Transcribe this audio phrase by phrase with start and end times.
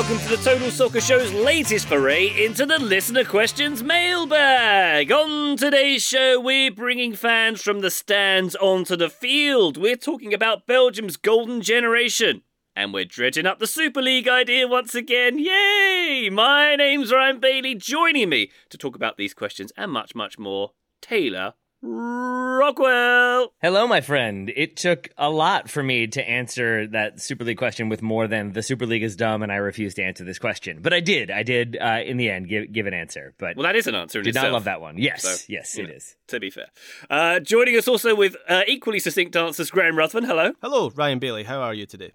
[0.00, 5.12] Welcome to the Total Soccer Show's latest foray into the listener questions mailbag.
[5.12, 9.76] On today's show, we're bringing fans from the stands onto the field.
[9.76, 12.40] We're talking about Belgium's golden generation.
[12.74, 15.38] And we're dredging up the Super League idea once again.
[15.38, 16.30] Yay!
[16.32, 17.74] My name's Ryan Bailey.
[17.74, 20.70] Joining me to talk about these questions and much, much more,
[21.02, 23.52] Taylor Rockwell.
[23.62, 24.52] Hello, my friend.
[24.54, 28.52] It took a lot for me to answer that Super League question with more than
[28.52, 30.80] the Super League is dumb and I refuse to answer this question.
[30.82, 31.30] But I did.
[31.30, 33.34] I did, uh, in the end, give, give an answer.
[33.38, 34.18] But Well, that is an answer.
[34.18, 34.52] In did not itself.
[34.52, 34.98] love that one.
[34.98, 36.16] Yes, So, yes, you it know, is.
[36.28, 36.66] To be fair.
[37.08, 40.24] Uh, joining us also with uh, equally succinct answers, Graham Ruthven.
[40.24, 40.52] Hello.
[40.62, 41.44] Hello, Ryan Bailey.
[41.44, 42.12] How are you today?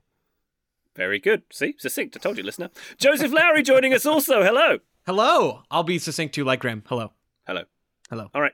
[0.96, 1.44] Very good.
[1.52, 2.16] See, succinct.
[2.16, 2.70] I told you, listener.
[2.98, 4.44] Joseph Lowry joining us also.
[4.44, 4.80] Hello.
[5.06, 5.64] Hello.
[5.70, 6.84] I'll be succinct too, like Graham.
[6.88, 7.12] Hello.
[7.46, 7.64] Hello.
[8.10, 8.30] Hello.
[8.34, 8.54] All right.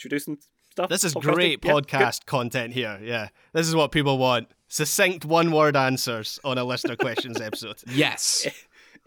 [0.00, 0.38] Should we do some
[0.70, 0.88] stuff?
[0.88, 1.34] This is Podcasting?
[1.34, 2.98] great Yeah, podcast content here.
[3.02, 7.82] Yeah, this is what people want: succinct, one-word answers on a listener questions episode.
[7.86, 8.46] Yes.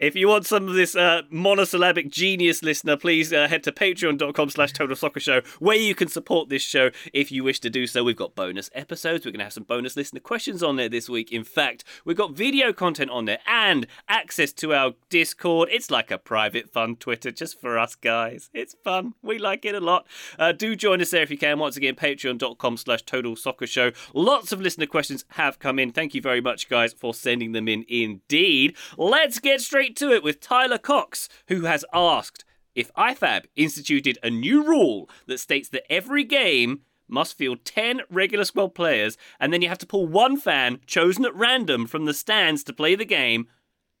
[0.00, 4.50] If you want some of this uh, monosyllabic genius listener, please uh, head to patreon.com
[4.50, 7.86] slash total soccer show where you can support this show if you wish to do
[7.86, 8.02] so.
[8.02, 9.24] We've got bonus episodes.
[9.24, 11.30] We're going to have some bonus listener questions on there this week.
[11.30, 15.68] In fact, we've got video content on there and access to our Discord.
[15.70, 18.50] It's like a private, fun Twitter just for us guys.
[18.52, 19.14] It's fun.
[19.22, 20.08] We like it a lot.
[20.36, 21.60] Uh, do join us there if you can.
[21.60, 23.92] Once again, patreon.com slash total soccer show.
[24.12, 25.92] Lots of listener questions have come in.
[25.92, 28.76] Thank you very much, guys, for sending them in indeed.
[28.98, 34.30] Let's get straight to it with Tyler Cox, who has asked if IFAB instituted a
[34.30, 39.62] new rule that states that every game must field 10 regular squad players and then
[39.62, 43.04] you have to pull one fan chosen at random from the stands to play the
[43.04, 43.46] game.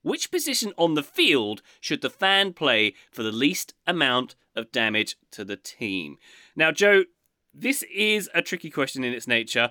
[0.02, 5.16] Which position on the field should the fan play for the least amount of damage
[5.30, 6.18] to the team?
[6.54, 7.04] Now, Joe,
[7.54, 9.70] this is a tricky question in its nature.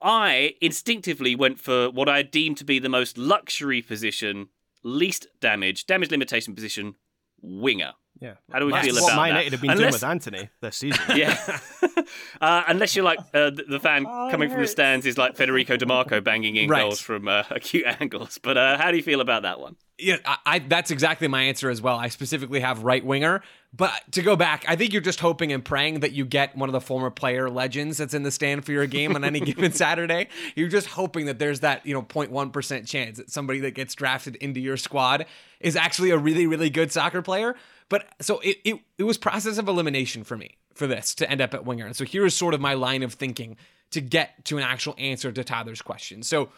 [0.00, 4.48] I instinctively went for what I deemed to be the most luxury position,
[4.82, 6.94] least damage, damage limitation position,
[7.40, 7.92] winger.
[8.20, 9.28] Yeah, How do we That's feel what about Man that?
[9.46, 11.00] United have been Unless- doing with Antony this season.
[11.16, 11.58] Yeah.
[12.40, 15.76] uh, unless you're like uh, the the fan coming from the stands is like Federico
[15.76, 16.82] Dimarco banging in Right.
[16.82, 18.38] goals from uh, acute angles.
[18.40, 19.76] But uh, how do you feel about that one?
[19.98, 21.96] Yeah, I, I, that's exactly my answer as well.
[21.96, 23.42] I specifically have right winger.
[23.74, 26.68] But to go back, I think you're just hoping and praying that you get one
[26.68, 29.72] of the former player legends that's in the stand for your game on any given
[29.72, 30.28] Saturday.
[30.54, 34.36] You're just hoping that there's that, you know, 0.1% chance that somebody that gets drafted
[34.36, 35.24] into your squad
[35.60, 37.54] is actually a really, really good soccer player.
[37.92, 41.42] But so it, it, it was process of elimination for me for this to end
[41.42, 41.84] up at winger.
[41.84, 43.58] And so here is sort of my line of thinking
[43.90, 46.22] to get to an actual answer to Tyler's question.
[46.22, 46.48] So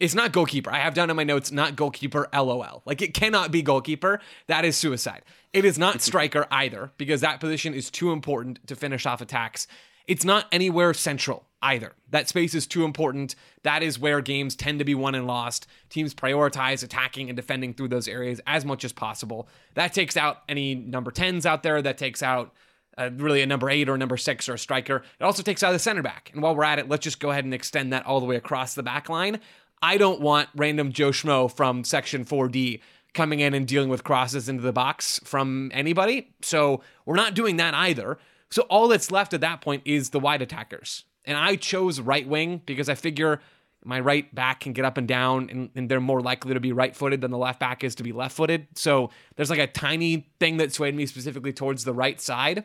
[0.00, 0.72] it's not goalkeeper.
[0.72, 2.82] I have down in my notes, not goalkeeper, lol.
[2.86, 4.18] Like it cannot be goalkeeper.
[4.48, 5.22] That is suicide.
[5.52, 9.68] It is not striker either, because that position is too important to finish off attacks.
[10.08, 11.92] It's not anywhere central either.
[12.10, 13.34] That space is too important.
[13.62, 15.66] That is where games tend to be won and lost.
[15.88, 19.48] Teams prioritize attacking and defending through those areas as much as possible.
[19.74, 21.82] That takes out any number 10s out there.
[21.82, 22.54] That takes out
[22.96, 25.02] uh, really a number eight or a number six or a striker.
[25.18, 26.30] It also takes out the center back.
[26.32, 28.36] And while we're at it, let's just go ahead and extend that all the way
[28.36, 29.40] across the back line.
[29.82, 32.80] I don't want random Joe Schmo from Section 4D
[33.14, 36.32] coming in and dealing with crosses into the box from anybody.
[36.42, 38.18] So we're not doing that either.
[38.50, 41.04] So all that's left at that point is the wide attackers.
[41.24, 43.40] And I chose right wing because I figure
[43.84, 46.72] my right back can get up and down, and, and they're more likely to be
[46.72, 48.66] right footed than the left back is to be left footed.
[48.74, 52.64] So there's like a tiny thing that swayed me specifically towards the right side.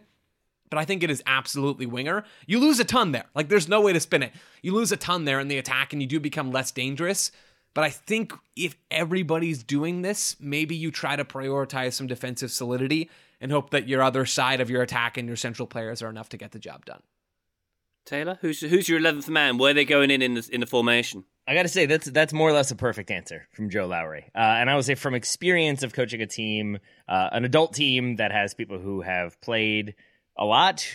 [0.70, 2.24] But I think it is absolutely winger.
[2.48, 3.26] You lose a ton there.
[3.36, 4.34] Like there's no way to spin it.
[4.62, 7.32] You lose a ton there in the attack, and you do become less dangerous.
[7.74, 13.10] But I think if everybody's doing this, maybe you try to prioritize some defensive solidity
[13.40, 16.30] and hope that your other side of your attack and your central players are enough
[16.30, 17.02] to get the job done.
[18.06, 19.58] Taylor, who's who's your eleventh man?
[19.58, 21.24] Where are they going in in the in the formation?
[21.48, 24.32] I got to say that's that's more or less a perfect answer from Joe Lowry,
[24.36, 28.18] uh, and I would say from experience of coaching a team, uh, an adult team
[28.18, 29.96] that has people who have played
[30.38, 30.86] a lot,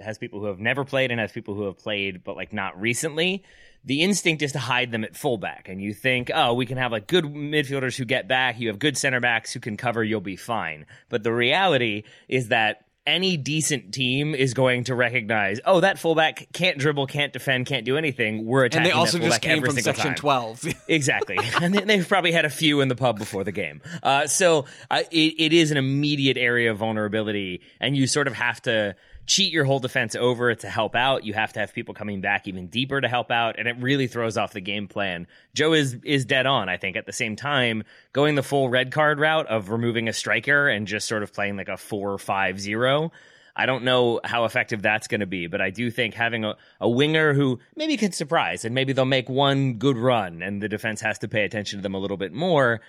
[0.00, 2.80] has people who have never played, and has people who have played but like not
[2.80, 3.44] recently.
[3.86, 6.90] The instinct is to hide them at fullback, and you think, oh, we can have
[6.90, 8.58] like good midfielders who get back.
[8.58, 10.02] You have good center backs who can cover.
[10.02, 10.86] You'll be fine.
[11.08, 16.48] But the reality is that any decent team is going to recognize, oh, that fullback
[16.52, 18.46] can't dribble, can't defend, can't do anything.
[18.46, 18.86] We're attacking.
[18.86, 20.14] And they also just came from section time.
[20.14, 20.64] twelve.
[20.88, 23.82] exactly, and they've probably had a few in the pub before the game.
[24.02, 28.34] Uh, so uh, it, it is an immediate area of vulnerability, and you sort of
[28.34, 31.24] have to cheat your whole defense over to help out.
[31.24, 34.06] You have to have people coming back even deeper to help out, and it really
[34.06, 35.26] throws off the game plan.
[35.54, 36.68] Joe is is dead on.
[36.68, 40.12] I think at the same time, going the full red card route of removing a
[40.12, 43.12] striker and just sort of playing like a four five zero.
[43.56, 46.56] I don't know how effective that's going to be, but I do think having a,
[46.80, 50.68] a winger who maybe can surprise and maybe they'll make one good run and the
[50.68, 52.80] defense has to pay attention to them a little bit more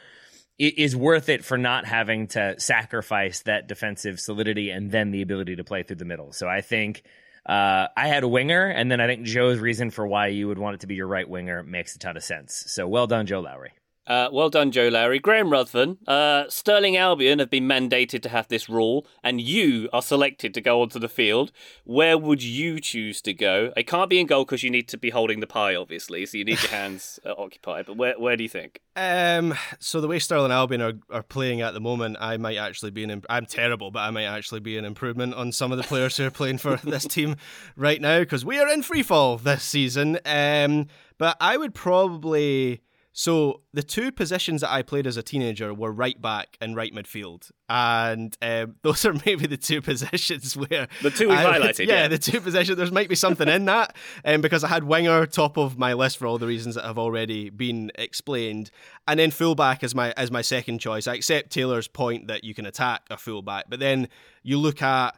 [0.58, 5.58] is worth it for not having to sacrifice that defensive solidity and then the ability
[5.58, 6.32] to play through the middle.
[6.32, 7.04] So I think
[7.46, 10.58] uh, I had a winger, and then I think Joe's reason for why you would
[10.58, 12.64] want it to be your right winger makes a ton of sense.
[12.68, 13.72] So well done, Joe Lowry.
[14.08, 15.20] Uh, well done, Joe Lowry.
[15.20, 20.02] Graham Ruthven, uh, Stirling Albion have been mandated to have this rule, and you are
[20.02, 21.52] selected to go onto the field.
[21.86, 23.74] Where would you choose to go?
[23.76, 26.38] It can't be in goal because you need to be holding the pie, obviously, so
[26.38, 27.88] you need your hands uh, occupied.
[27.88, 28.82] But where, where do you think?
[28.96, 32.92] Um, so the way Stirling Albion are, are playing at the moment, I might actually
[32.92, 33.10] be an.
[33.10, 36.16] Imp- I'm terrible, but I might actually be an improvement on some of the players
[36.18, 37.38] who are playing for this team
[37.76, 40.20] right now because we are in free fall this season.
[40.26, 40.88] Um,
[41.18, 42.82] but I would probably
[43.18, 46.94] so the two positions that I played as a teenager were right back and right
[46.94, 51.88] midfield, and um, those are maybe the two positions where the two we highlighted.
[51.88, 52.78] Yeah, yeah, the two positions.
[52.78, 53.96] There might be something in that,
[54.26, 56.98] um, because I had winger top of my list for all the reasons that have
[56.98, 58.70] already been explained,
[59.08, 61.08] and then fullback as my as my second choice.
[61.08, 64.10] I accept Taylor's point that you can attack a fullback, but then
[64.44, 65.18] you look at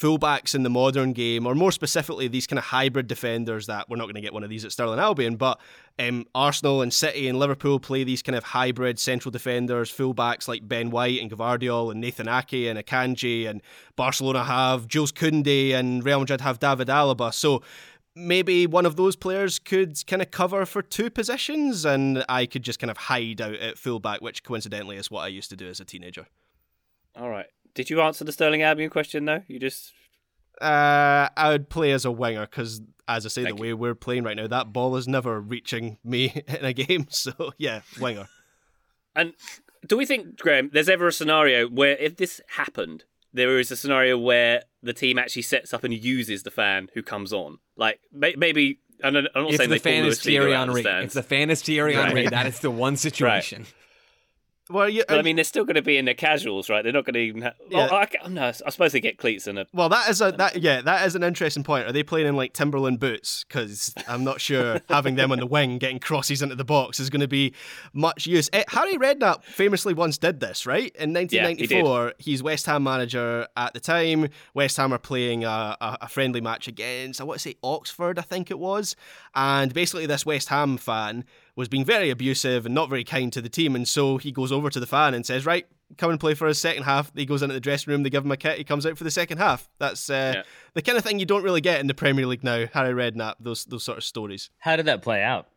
[0.00, 3.96] fullbacks in the modern game, or more specifically, these kind of hybrid defenders that we're
[3.96, 5.60] not going to get one of these at Stirling Albion, but
[5.98, 10.66] um, Arsenal and City and Liverpool play these kind of hybrid central defenders, fullbacks like
[10.66, 13.62] Ben White and Gvardiol and Nathan Ake and Akanji, and
[13.96, 17.32] Barcelona have Jules Koundé and Real Madrid have David Alaba.
[17.32, 17.62] So
[18.14, 22.62] maybe one of those players could kind of cover for two positions, and I could
[22.62, 25.68] just kind of hide out at fullback, which coincidentally is what I used to do
[25.68, 26.26] as a teenager.
[27.16, 27.46] All right.
[27.74, 29.42] Did you answer the Stirling Albion question though?
[29.48, 29.92] You just
[30.60, 33.70] uh, I would play as a winger because, as I say, Thank the you.
[33.70, 37.06] way we're playing right now, that ball is never reaching me in a game.
[37.10, 38.28] So yeah, winger.
[39.16, 39.32] And
[39.86, 43.76] do we think, Graham, there's ever a scenario where if this happened, there is a
[43.76, 47.58] scenario where the team actually sets up and uses the fan who comes on?
[47.76, 48.78] Like may- maybe.
[49.04, 50.58] I'm not, I'm not If saying the they pull fan Lewis is Figo Thierry the
[50.58, 51.06] Henry, stands.
[51.06, 52.06] if the fan is Thierry Right.
[52.06, 53.66] Henry, that is the one situation.
[54.70, 56.82] Well, yeah, But I mean, they're still going to be in their casuals, right?
[56.82, 57.42] They're not going to even.
[57.42, 57.88] Have, Yeah.
[57.90, 59.68] oh, I, ca- no, I suppose they get cleats in it.
[59.72, 61.86] well, that is a that yeah, that is an interesting point.
[61.86, 63.44] Are they playing in like Timberland boots?
[63.44, 67.10] Because I'm not sure having them on the wing getting crosses into the box is
[67.10, 67.54] going to be
[67.92, 68.48] much use.
[68.52, 70.94] Eh, Harry Redknapp famously once did this, right?
[70.96, 74.28] In Yeah, he 1994, he's West Ham manager at the time.
[74.54, 78.18] West Ham are playing a, a, a friendly match against I want to say Oxford,
[78.18, 78.94] I think it was,
[79.34, 81.24] and basically this West Ham fan
[81.56, 84.50] was being very abusive and not very kind to the team, and so he goes
[84.52, 85.66] over to the fan and says, "Right,
[85.98, 88.24] come and play for his second half." He goes into the dressing room, they give
[88.24, 89.68] him a kit, he comes out for the second half.
[89.78, 90.42] That's uh, Yeah.
[90.74, 92.66] the kind of thing you don't really get in the Premier League now.
[92.72, 94.50] Harry Redknapp, those those sort of stories.
[94.58, 95.48] How did that play out?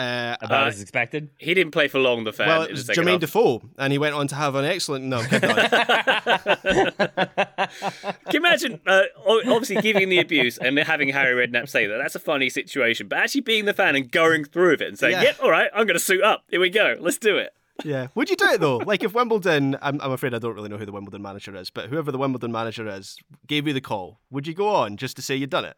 [0.00, 1.28] Uh, About Uh, as expected?
[1.38, 2.48] He didn't play for long, the fan.
[2.48, 3.20] well, it was Jermaine half.
[3.20, 5.04] Defoe, and he went on to have an excellent.
[5.04, 5.54] No, keep going.
[6.90, 11.98] Can you imagine, uh, obviously giving the abuse and having Harry Redknapp say that?
[11.98, 13.08] That's a funny situation.
[13.08, 15.22] But actually being the fan and going through with it and saying, Yeah.
[15.22, 16.44] yep, all right, I'm going to suit up.
[16.48, 16.96] Here we go.
[16.98, 17.52] Let's do it.
[17.84, 18.76] yeah, would you do it though?
[18.78, 21.70] Like if Wimbledon, I'm, I'm afraid I don't really know who the Wimbledon manager is,
[21.70, 23.16] but whoever the Wimbledon manager is
[23.46, 25.76] gave you the call, would you go on just to say you'd done it?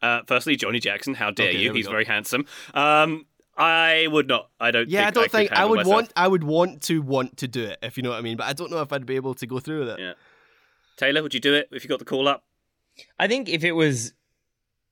[0.00, 1.72] Uh, firstly, Johnnie Jackson, how dare Okay, you?
[1.72, 1.92] He's go.
[1.92, 2.46] very handsome.
[2.72, 3.26] Um,
[3.58, 4.50] I would not.
[4.60, 4.88] I don't.
[4.88, 5.94] Yeah, I don't could think I handle would myself.
[5.94, 6.12] want.
[6.16, 8.46] I would want to want to do it if you know what I mean, but
[8.46, 10.00] I don't know if I'd be able to go through with it.
[10.00, 10.12] Yeah.
[10.96, 12.44] Taylor, would you do it if you got the call up?
[13.18, 14.12] I think if it was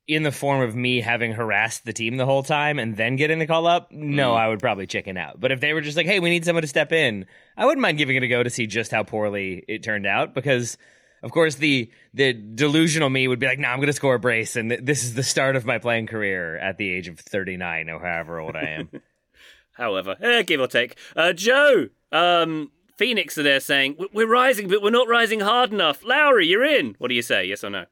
[0.09, 3.39] in the form of me having harassed the team the whole time and then getting
[3.39, 4.37] the call up, no, mm.
[4.37, 5.41] I would probably chicken out.
[5.41, 7.83] But if they were just like, hey, we need someone to step in, I wouldn't
[7.83, 10.77] mind giving it a go to see just how poorly it turned out because.
[11.27, 14.15] Of course, the the delusional me would be like, "No, nah, I'm going to score
[14.15, 17.09] a brace, and th- this is the start of my playing career at the age
[17.09, 18.91] of 39 or however old I am."
[19.73, 20.97] However, eh, give or take.
[21.17, 26.05] Uh, Joe, um, Phoenix are there saying we're rising, but we're not rising hard enough.
[26.05, 26.95] Lowry, you're in.
[26.99, 27.45] What do you say?
[27.45, 27.87] Yes or no?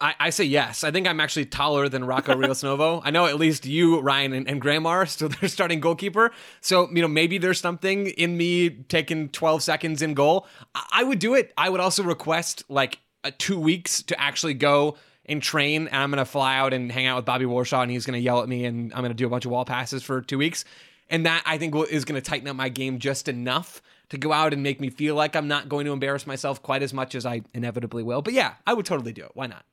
[0.00, 0.84] I, I say yes.
[0.84, 3.00] I think I'm actually taller than Rocco Rios Novo.
[3.04, 6.32] I know at least you, Ryan, and, and Graham are still their starting goalkeeper.
[6.60, 10.46] So, you know, maybe there's something in me taking 12 seconds in goal.
[10.74, 11.52] I, I would do it.
[11.56, 15.88] I would also request like uh, two weeks to actually go and train.
[15.88, 18.18] And I'm going to fly out and hang out with Bobby Warshaw, and he's going
[18.18, 20.20] to yell at me, and I'm going to do a bunch of wall passes for
[20.20, 20.64] two weeks.
[21.08, 24.32] And that I think is going to tighten up my game just enough to go
[24.32, 27.14] out and make me feel like I'm not going to embarrass myself quite as much
[27.14, 28.22] as I inevitably will.
[28.22, 29.30] But yeah, I would totally do it.
[29.34, 29.64] Why not?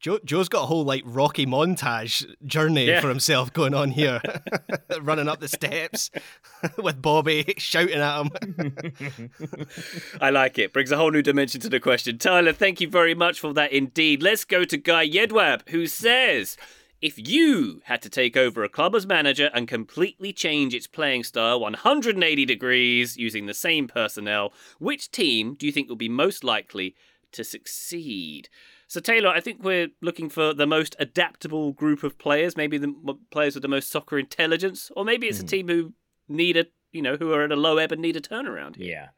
[0.00, 3.00] Joe, Joe's got a whole like Rocky montage journey Yeah.
[3.02, 4.22] for himself going on here,
[5.02, 6.10] running up the steps
[6.78, 9.30] with Bobby shouting at him.
[10.20, 10.72] I like it.
[10.72, 12.16] Brings a whole new dimension to the question.
[12.18, 14.22] Tyler, thank you very much for that indeed.
[14.22, 16.56] Let's go to Guy Yedwab, who says
[17.02, 21.24] if you had to take over a club as manager and completely change its playing
[21.24, 26.42] style 180 degrees using the same personnel, which team do you think would be most
[26.42, 26.94] likely
[27.32, 28.48] to succeed?
[28.90, 32.92] So, Taylor, I think we're looking for the most adaptable group of players, maybe the
[33.30, 35.46] players with the most soccer intelligence, or maybe it's a hmm.
[35.46, 35.92] team who
[36.28, 38.90] need a, you know, who are at a low ebb and need a turnaround here.
[38.90, 39.08] Yeah.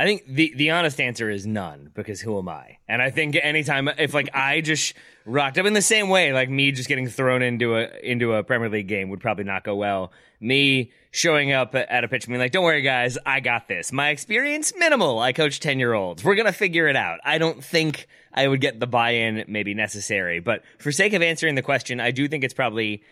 [0.00, 2.78] I think the the honest answer is none because who am I?
[2.88, 4.94] And I think anytime if like I just
[5.26, 8.42] rocked up in the same way, like me just getting thrown into a into a
[8.42, 10.10] Premier League game would probably not go well.
[10.40, 13.92] Me showing up at a pitch and being like, "Don't worry, guys, I got this."
[13.92, 15.18] My experience minimal.
[15.18, 16.24] I coach ten year olds.
[16.24, 17.20] We're gonna figure it out.
[17.22, 21.20] I don't think I would get the buy in maybe necessary, but for sake of
[21.20, 23.02] answering the question, I do think it's probably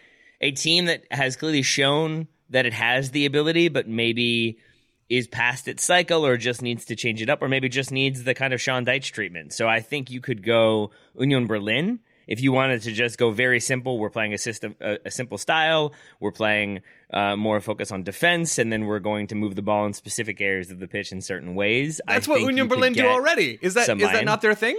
[0.40, 4.57] a team that has clearly shown that it has the ability, but maybe
[5.09, 8.25] is past its cycle or just needs to change it up or maybe just needs
[8.25, 9.53] the kind of Sean Dyche treatment.
[9.53, 13.59] So I think you could go Union Berlin if you wanted to just go very
[13.59, 13.99] simple.
[13.99, 15.95] We're playing a system, a, a simple style.
[16.21, 19.87] We're playing uh, more focus on defense, and then we're going to move the ball
[19.87, 22.00] in specific areas of the pitch in certain ways.
[22.07, 23.59] That's I what Union Berlin do already.
[23.61, 24.77] Is that is that not their thing?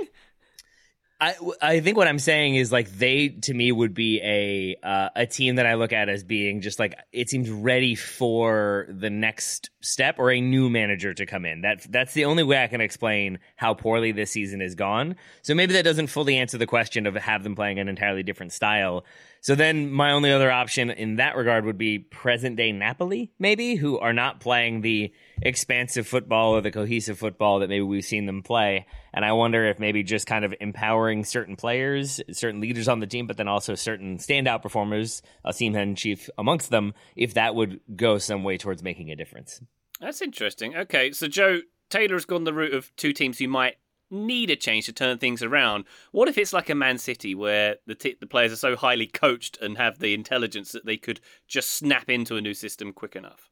[1.21, 5.09] I, I think what I'm saying is like they to me would be a uh,
[5.17, 9.09] a team that I look at as being just like it seems ready for the
[9.09, 11.61] next step or a new manager to come in.
[11.61, 15.17] That that's the only way I can explain how poorly this season has gone.
[15.41, 18.53] So maybe that doesn't fully answer the question of have them playing an entirely different
[18.53, 19.03] style.
[19.41, 23.75] So then my only other option in that regard would be present day Napoli, maybe,
[23.75, 28.25] who are not playing the expansive football or the cohesive football that maybe we've seen
[28.25, 28.85] them play.
[29.13, 33.07] And I wonder if maybe just kind of empowering certain players, certain leaders on the
[33.07, 38.17] team, but then also certain standout performers, Osimhen chief amongst them, if that would go
[38.17, 39.61] some way towards making a difference.
[39.99, 40.75] That's interesting.
[40.75, 43.75] Okay, so Joe Taylor's gone the route of two teams who might
[44.11, 45.85] need a change to turn things around.
[46.11, 49.07] What if it's like a Man City where the t- the players are so highly
[49.07, 53.15] coached and have the intelligence that they could just snap into a new system quick
[53.15, 53.48] enough?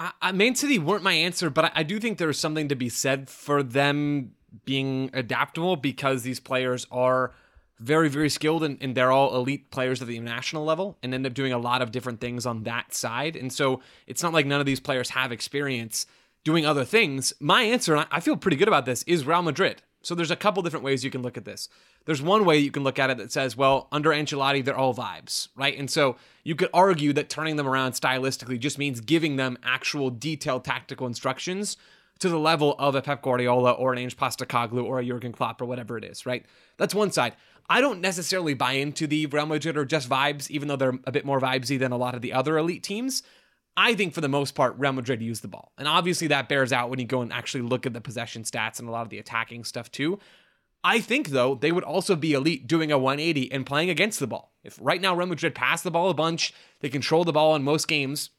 [0.00, 2.74] I, I, Man City weren't my answer, but I, I do think there's something to
[2.74, 4.32] be said for them
[4.64, 7.32] being adaptable because these players are
[7.78, 11.26] very, very skilled and, and they're all elite players at the national level and end
[11.26, 13.36] up doing a lot of different things on that side.
[13.36, 16.06] And so it's not like none of these players have experience
[16.44, 17.32] doing other things.
[17.38, 19.82] My answer, I feel pretty good about this, is Real Madrid.
[20.02, 21.68] So there's a couple different ways you can look at this.
[22.06, 24.94] There's one way you can look at it that says, well, under Ancelotti, they're all
[24.94, 25.78] vibes, right?
[25.78, 30.10] And so you could argue that turning them around stylistically just means giving them actual
[30.10, 31.76] detailed tactical instructions
[32.20, 35.60] to the level of a Pep Guardiola or an Ange Postecoglou or a Jurgen Klopp
[35.60, 36.44] or whatever it is, right?
[36.76, 37.34] That's one side.
[37.68, 41.12] I don't necessarily buy into the Real Madrid or just vibes, even though they're a
[41.12, 43.22] bit more vibesy than a lot of the other elite teams.
[43.76, 45.72] I think for the most part, Real Madrid used the ball.
[45.78, 48.78] And obviously that bears out when you go and actually look at the possession stats
[48.78, 50.18] and a lot of the attacking stuff too.
[50.82, 54.26] I think, though, they would also be elite doing a 180 and playing against the
[54.26, 54.54] ball.
[54.64, 57.62] If right now Real Madrid pass the ball a bunch, they control the ball in
[57.62, 58.30] most games.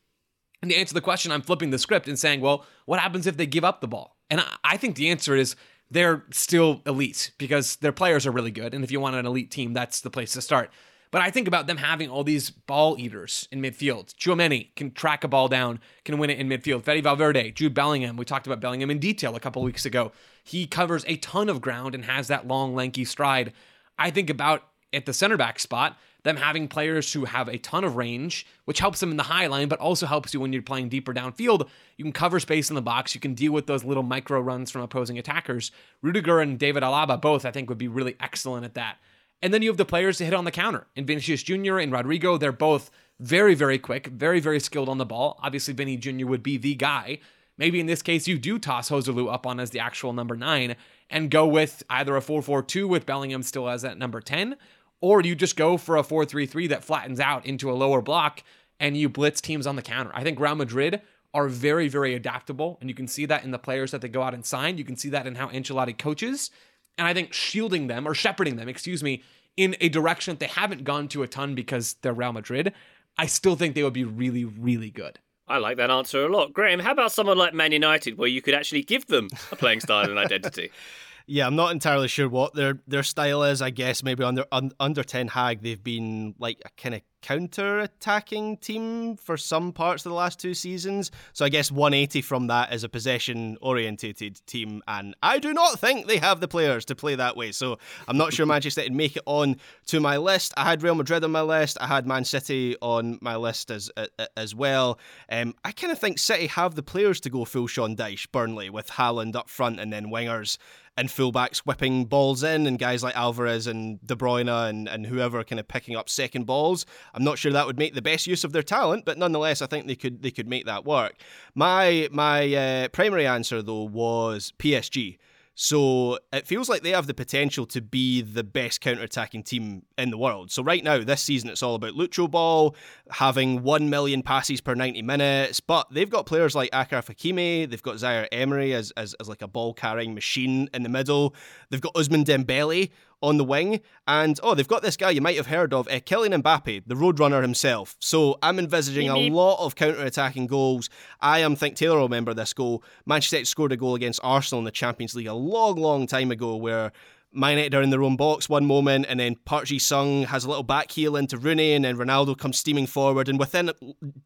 [0.61, 3.37] And to answer the question, I'm flipping the script and saying, well, what happens if
[3.37, 4.17] they give up the ball?
[4.29, 5.55] And I, I think the answer is
[5.89, 8.73] they're still elite because their players are really good.
[8.73, 10.71] And if you want an elite team, that's the place to start.
[11.11, 14.15] But I think about them having all these ball eaters in midfield.
[14.15, 16.83] Tchouaméni can track a ball down, can win it in midfield.
[16.83, 18.15] Fede Valverde, Jude Bellingham.
[18.15, 20.13] We talked about Bellingham in detail a couple weeks ago.
[20.43, 23.51] He covers a ton of ground and has that long, lanky stride.
[23.99, 24.63] I think about
[24.93, 28.79] at the center back spot, them having players who have a ton of range, which
[28.79, 31.67] helps them in the high line, but also helps you when you're playing deeper downfield.
[31.97, 33.15] You can cover space in the box.
[33.15, 35.71] You can deal with those little micro runs from opposing attackers.
[36.01, 38.97] Rudiger and David Alaba both, I think, would be really excellent at that.
[39.41, 40.87] And then you have the players to hit on the counter.
[40.95, 41.79] In Vinicius Jr.
[41.79, 45.39] and Rodrygo, they're both very, very quick, very, very skilled on the ball.
[45.41, 46.27] Obviously, Vinny Jr.
[46.27, 47.19] would be the guy.
[47.57, 50.75] Maybe in this case, you do toss Joselu up on as the actual number nine
[51.09, 54.55] and go with either a 4 4 2 with Bellingham still as that number 10,
[55.01, 58.01] or you just go for a 4 3 3 that flattens out into a lower
[58.01, 58.43] block
[58.79, 60.11] and you blitz teams on the counter.
[60.13, 61.01] I think Real Madrid
[61.33, 64.23] are very, very adaptable, and you can see that in the players that they go
[64.23, 64.77] out and sign.
[64.77, 66.49] You can see that in how Ancelotti coaches.
[66.97, 69.23] And I think shielding them or shepherding them, excuse me,
[69.57, 72.73] in a direction that they haven't gone to a ton because they're Real Madrid,
[73.17, 75.19] I still think they would be really, really good.
[75.47, 76.53] I like that answer a lot.
[76.53, 79.81] Graham, how about someone like Man United where you could actually give them a playing
[79.81, 80.71] style and identity?
[81.27, 83.61] Yeah, I'm not entirely sure what their their style is.
[83.61, 88.57] I guess maybe under un, under Ten Hag, they've been like a kind of counter-attacking
[88.57, 91.11] team for some parts of the last two seasons.
[91.33, 96.07] So I guess 180 from that is a possession-orientated team, and I do not think
[96.07, 97.51] they have the players to play that way.
[97.51, 100.53] So I'm not sure Manchester United make it on to my list.
[100.57, 101.77] I had Real Madrid on my list.
[101.79, 103.91] I had Man City on my list as
[104.35, 104.99] as well.
[105.29, 108.69] Um, I kind of think City have the players to go full Sean Dyche, Burnley
[108.69, 110.57] with Haaland up front and then wingers
[110.97, 115.43] and fullbacks whipping balls in, and guys like Alvarez and De Bruyne and, and whoever
[115.43, 116.85] kind of picking up second balls.
[117.13, 119.67] I'm not sure that would make the best use of their talent, but nonetheless, I
[119.67, 121.15] think they could they could make that work.
[121.55, 125.17] My my uh, primary answer though was PSG.
[125.53, 130.09] So it feels like they have the potential to be the best counter-attacking team in
[130.09, 130.49] the world.
[130.49, 132.75] So right now, this season, it's all about Lucho Ball,
[133.09, 137.83] having 1 million passes per 90 minutes, but they've got players like Achraf Hakimi, they've
[137.83, 141.35] got Zaire Emery as, as, as like a ball-carrying machine in the middle,
[141.69, 142.89] they've got Ousmane Dembele
[143.21, 143.81] on the wing.
[144.07, 146.95] And oh, they've got this guy you might have heard of, uh, Kylian Mbappe, the
[146.95, 147.95] Roadrunner himself.
[147.99, 150.89] So I'm envisaging a lot of counter-attacking goals.
[151.19, 152.83] I am think Taylor will remember this goal.
[153.05, 156.31] Manchester United scored a goal against Arsenal in the Champions League a long, long time
[156.31, 156.91] ago where
[157.33, 160.43] Man United are in their own box one moment, and then Park Ji Sung has
[160.43, 163.71] a little back heel into Rooney, and then Ronaldo comes steaming forward, and within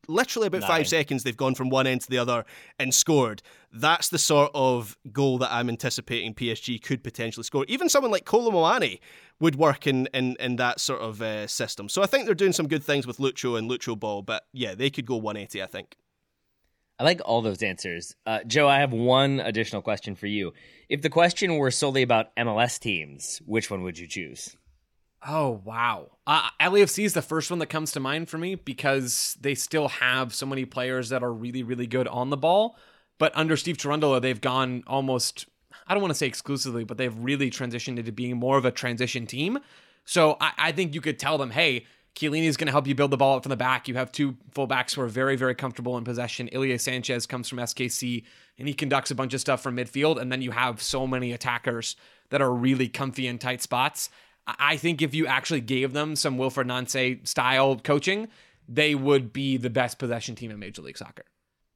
[0.07, 0.69] literally about Nine.
[0.69, 2.45] five seconds, they've gone from one end to the other
[2.79, 3.43] and scored.
[3.71, 7.65] That's the sort of goal that I'm anticipating PSG could potentially score.
[7.67, 8.99] Even someone like Kolo Muani
[9.39, 11.89] would work in in, in that sort of uh, system.
[11.89, 14.73] So I think they're doing some good things with Lucho and Lucho Ball, but yeah,
[14.73, 15.95] they could go 180, I think.
[16.97, 18.15] I like all those answers.
[18.25, 20.53] Uh, Joe, I have one additional question for you.
[20.87, 24.55] If the question were solely about MLS teams, which one would you choose?
[25.27, 26.11] Oh, wow.
[26.27, 29.87] Uh, LAFC is the first one that comes to mind for me because they still
[29.87, 32.77] have so many players that are really, really good on the ball.
[33.17, 35.47] But under Steve Cherundolo, they've gone almost,
[35.87, 38.71] I don't want to say exclusively, but they've really transitioned into being more of a
[38.71, 39.59] transition team.
[40.05, 42.95] So I, I think you could tell them, hey, Chiellini is going to help you
[42.95, 43.87] build the ball up from the back.
[43.87, 46.49] You have two fullbacks who are very, very comfortable in possession.
[46.53, 48.23] Ilie Sanchez comes from SKC
[48.57, 50.19] and he conducts a bunch of stuff from midfield.
[50.19, 51.97] And then you have so many attackers
[52.29, 54.09] that are really comfy in tight spots.
[54.47, 58.29] I think if you actually gave them some Wilfried Nancy style coaching,
[58.69, 61.25] they would be the best possession team in Major League Soccer.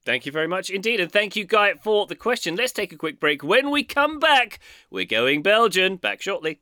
[0.06, 1.00] Thank you very much indeed.
[1.00, 2.56] And thank you, Guy, for the question.
[2.56, 3.44] Let's take a quick break.
[3.44, 5.98] When we come back, we're going Belgian.
[5.98, 6.62] Back shortly.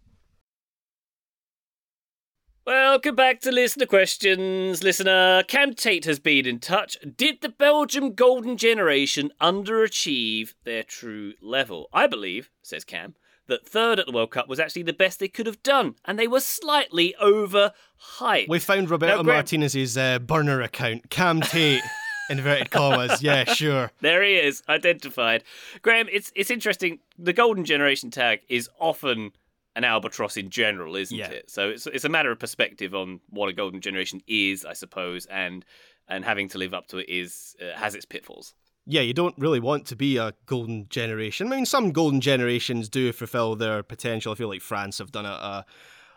[2.63, 4.83] Welcome back to Listener Questions.
[4.83, 6.95] Listener, Cam Tate has been in touch.
[7.17, 11.89] Did the Belgium Golden Generation underachieve their true level?
[11.91, 13.15] I believe, says Cam,
[13.47, 16.19] that third at the World Cup was actually the best they could have done, and
[16.19, 18.47] they were slightly overhyped.
[18.47, 19.37] We found Roberto now, Graham...
[19.37, 21.81] Martinez's uh, burner account, Cam Tate.
[22.29, 23.23] inverted commas.
[23.23, 23.91] Yeah, sure.
[24.01, 25.43] There he is, identified.
[25.81, 26.99] Graham, it's it's interesting.
[27.17, 29.31] The golden generation tag is often
[29.75, 31.29] an albatross in general, isn't yeah.
[31.29, 31.49] it?
[31.49, 35.25] So it's it's a matter of perspective on what a golden generation is, I suppose,
[35.27, 35.65] and
[36.07, 38.53] and having to live up to it is uh, has its pitfalls.
[38.85, 41.47] Yeah, you don't really want to be a golden generation.
[41.47, 44.31] I mean, some golden generations do fulfill their potential.
[44.31, 45.65] I feel like France have done a, a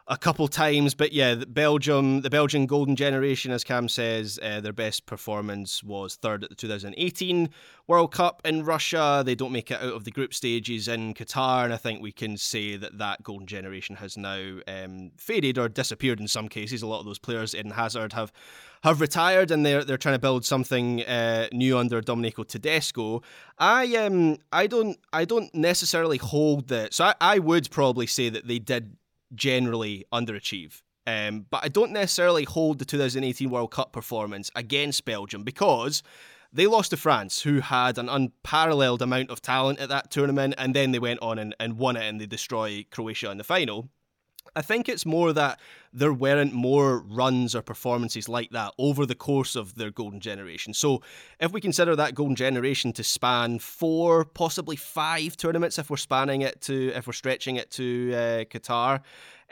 [0.07, 0.95] a couple times.
[0.95, 5.83] But yeah, the Belgium, the Belgian golden generation, as Cam says, uh, their best performance
[5.83, 7.49] was third at the 2018
[7.87, 9.23] World Cup in Russia.
[9.25, 12.13] They don't make it out of the group stages in Qatar, and I think we
[12.13, 16.83] can say that that golden generation has now um, faded or disappeared in some cases.
[16.83, 18.33] A lot of those players, in Hazard, have
[18.83, 23.23] have retired, and they're they're trying to build something uh, new under Domenico Tedesco.
[23.59, 26.93] I um I don't I don't necessarily hold that.
[26.93, 28.97] So I, I would probably say that they did
[29.35, 30.83] generally underachieve.
[31.07, 36.03] Um, but I don't necessarily hold the 2018 World Cup performance against Belgium because
[36.53, 40.73] they lost to France, who had an unparalleled amount of talent at that tournament, and
[40.73, 43.91] then they went on and, and won it and they destroy Croatia in the final.
[44.57, 45.59] I think it's more that
[45.93, 50.75] there weren't more runs or performances like that over the course of their golden generation.
[50.75, 51.03] So,
[51.41, 56.43] if we consider that golden generation to span four, possibly five tournaments, if we're spanning
[56.43, 59.01] it to, if we're stretching it to uh, Qatar,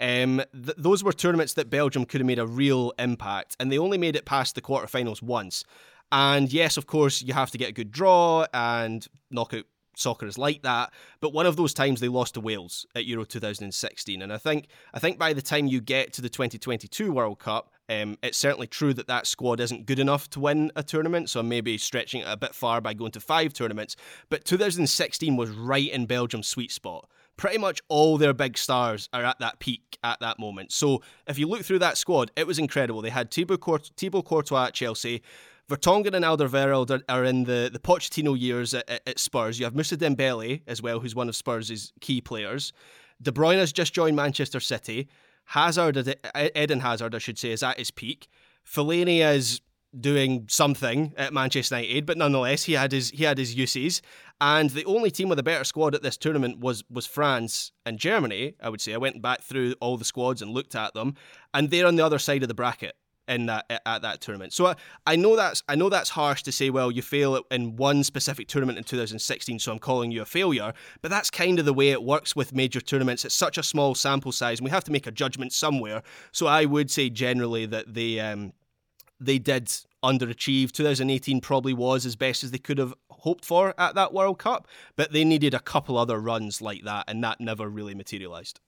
[0.00, 3.78] um, th- those were tournaments that Belgium could have made a real impact, and they
[3.78, 5.64] only made it past the quarterfinals once.
[6.10, 9.64] And yes, of course, you have to get a good draw and knockout
[9.96, 10.92] soccer is like that.
[11.20, 14.68] But one of those times they lost to Wales at Euro 2016, and I think
[14.94, 18.66] I think by the time you get to the 2022 World Cup, um, it's certainly
[18.66, 21.30] true that that squad isn't good enough to win a tournament.
[21.30, 23.96] So maybe stretching it a bit far by going to five tournaments.
[24.30, 27.08] But 2016 was right in Belgium's sweet spot.
[27.36, 30.70] Pretty much all their big stars are at that peak at that moment.
[30.70, 33.02] So if you look through that squad, it was incredible.
[33.02, 35.22] They had Thibaut, Court- Thibaut Courtois at Chelsea.
[35.72, 39.58] Vertonghen and Alderweireld are, are in the, the Pochettino years at, at, Spurs.
[39.58, 42.74] You have Moussa Dembele as well, who's one of Spurs' key players.
[43.22, 45.08] De Bruyne has just joined Manchester City.
[45.46, 46.14] Hazard,
[46.54, 48.28] Eden Hazard, I should say, is at his peak.
[48.66, 49.62] Fellaini is
[49.98, 54.02] doing something at Manchester United, but nonetheless, he had his he had his uses.
[54.40, 57.98] And the only team with a better squad at this tournament was was France and
[57.98, 58.54] Germany.
[58.60, 61.14] I would say I went back through all the squads and looked at them,
[61.54, 62.94] and they're on the other side of the bracket
[63.28, 64.52] in that at that tournament.
[64.52, 66.70] So I, I know that's I know that's harsh to say.
[66.70, 70.72] Well, you fail in one specific tournament in 2016, so I'm calling you a failure.
[71.00, 73.24] But that's kind of the way it works with major tournaments.
[73.24, 76.02] It's such a small sample size, and we have to make a judgment somewhere.
[76.32, 78.52] So I would say generally that they um,
[79.20, 79.70] they did
[80.02, 80.72] underachieve.
[80.72, 84.66] 2018 probably was as best as they could have hoped for at that World Cup,
[84.96, 88.60] but they needed a couple other runs like that, and that never really materialised.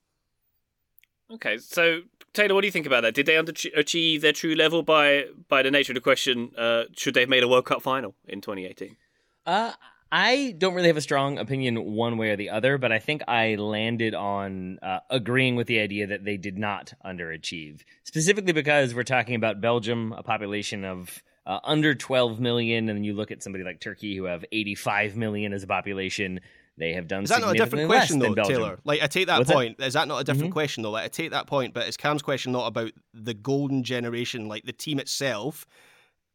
[1.34, 3.14] Okay, so Taylor, what do you think about that?
[3.14, 6.52] Did they achieve their true level by by the nature of the question?
[6.56, 8.96] Uh, should they have made a World Cup final in 2018?
[9.46, 9.72] Uh,
[10.12, 13.22] I don't really have a strong opinion one way or the other, but I think
[13.26, 18.94] I landed on uh, agreeing with the idea that they did not underachieve, specifically because
[18.94, 23.32] we're talking about Belgium, a population of uh, under 12 million, and then you look
[23.32, 26.40] at somebody like Turkey, who have 85 million as a population.
[26.76, 27.22] They have done.
[27.22, 28.80] Is that not a different question though, Taylor?
[28.84, 29.78] Like I take that What's point.
[29.78, 29.86] That?
[29.86, 30.52] Is that not a different mm-hmm.
[30.52, 30.90] question though?
[30.90, 34.64] Like I take that point, but is Cam's question not about the golden generation, like
[34.64, 35.66] the team itself?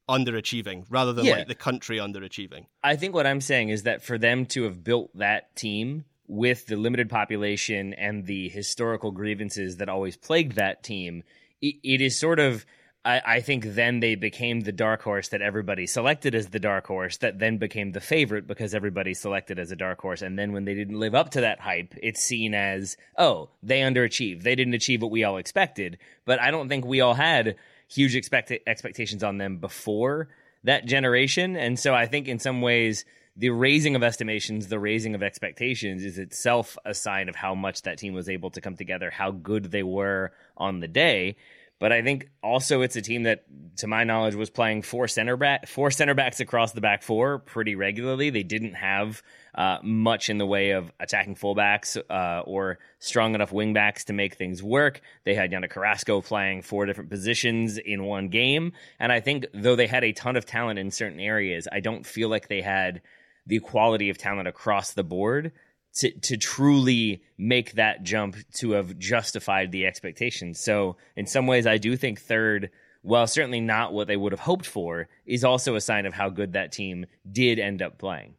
[0.09, 1.35] underachieving rather than yeah.
[1.35, 2.65] like the country underachieving.
[2.83, 6.65] I think what I'm saying is that for them to have built that team with
[6.65, 11.23] the limited population and the historical grievances that always plagued that team,
[11.61, 12.65] it, it is sort of
[13.05, 16.85] I, I, think then they became the dark horse that everybody selected as the dark
[16.85, 20.21] horse, that then became the favorite because everybody selected as a dark horse.
[20.21, 23.79] And then when they didn't live up to that hype, it's seen as, oh, they
[23.79, 24.43] underachieved.
[24.43, 25.97] They didn't achieve what we all expected.
[26.25, 27.55] But I don't think we all had
[27.87, 30.27] huge expect- expectations on them before
[30.65, 31.55] that generation.
[31.55, 33.05] And so I think in some ways,
[33.37, 37.83] the raising of estimations, the raising of expectations is itself a sign of how much
[37.83, 41.37] that team was able to come together, how good they were on the day.
[41.79, 43.45] But I think also it's a team that,
[43.77, 47.39] to my knowledge, was playing four center back four center backs across the back four
[47.39, 48.29] pretty regularly.
[48.29, 49.23] They didn't have
[49.55, 54.35] uh, much in the way of attacking fullbacks uh, or strong enough wingbacks to make
[54.35, 54.99] things work.
[55.23, 59.77] They had Yannick Carrasco playing four different positions in one game, and I think though
[59.77, 63.01] they had a ton of talent in certain areas, I don't feel like they had
[63.47, 65.53] the quality of talent across the board
[65.95, 70.59] to to truly make that jump to have justified the expectations.
[70.59, 72.69] So in some ways, I do think third,
[73.01, 76.29] while certainly not what they would have hoped for, is also a sign of how
[76.29, 78.35] good that team did end up playing.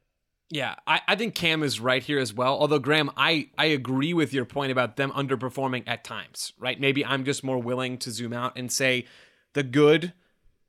[0.53, 2.59] Yeah, I, I think Cam is right here as well.
[2.59, 6.79] Although Graham, I, I agree with your point about them underperforming at times, right?
[6.79, 9.07] Maybe I'm just more willing to zoom out and say
[9.53, 10.13] the good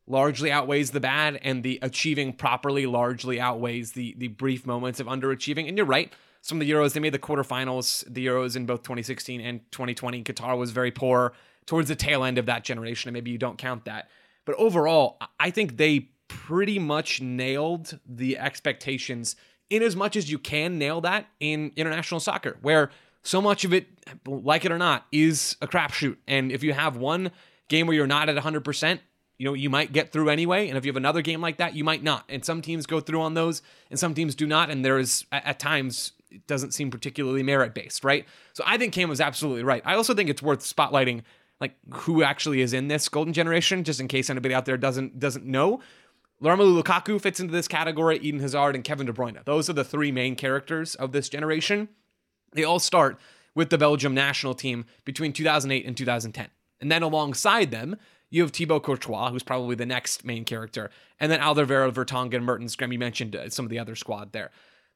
[0.06, 5.08] largely outweighs the bad and the achieving properly largely outweighs the the brief moments of
[5.08, 5.68] underachieving.
[5.68, 6.94] And you're right some of the Euros.
[6.94, 10.24] They made the quarterfinals, the Euros in both 2016 and 2020.
[10.24, 11.34] Qatar was very poor
[11.66, 14.10] towards the tail end of that generation, and maybe you don't count that.
[14.46, 19.36] But overall, I think they pretty much nailed the expectations
[19.70, 22.92] in as much as you can nail that in international soccer, where
[23.24, 23.88] so much of it,
[24.26, 26.18] like it or not, is a crapshoot.
[26.28, 27.32] And if you have one
[27.70, 29.00] game where you're not at 100%,
[29.38, 30.68] you know, you might get through anyway.
[30.68, 32.26] And if you have another game like that, you might not.
[32.30, 34.70] And some teams go through on those and some teams do not.
[34.70, 38.26] And there is, at, at times, it doesn't seem particularly merit based, right?
[38.54, 39.82] So I think Cam was absolutely right.
[39.86, 41.24] I also think it's worth spotlighting
[41.60, 45.20] like who actually is in this golden generation, just in case anybody out there doesn't
[45.20, 45.80] doesn't know.
[46.42, 49.44] Romelu Lukaku fits into this category, Eden Hazard and Kevin De Bruyne.
[49.46, 51.88] Those are the three main characters of this generation.
[52.54, 53.20] They all start
[53.54, 56.48] with the Belgium national team between 2008 and 2010.
[56.80, 57.96] And then alongside them,
[58.32, 60.90] you have Thibaut Courtois, who's probably the next main character,
[61.20, 64.50] and then Alderweireld, Vertonghen, Mertens, Graham, you mentioned uh, some of the other squad there.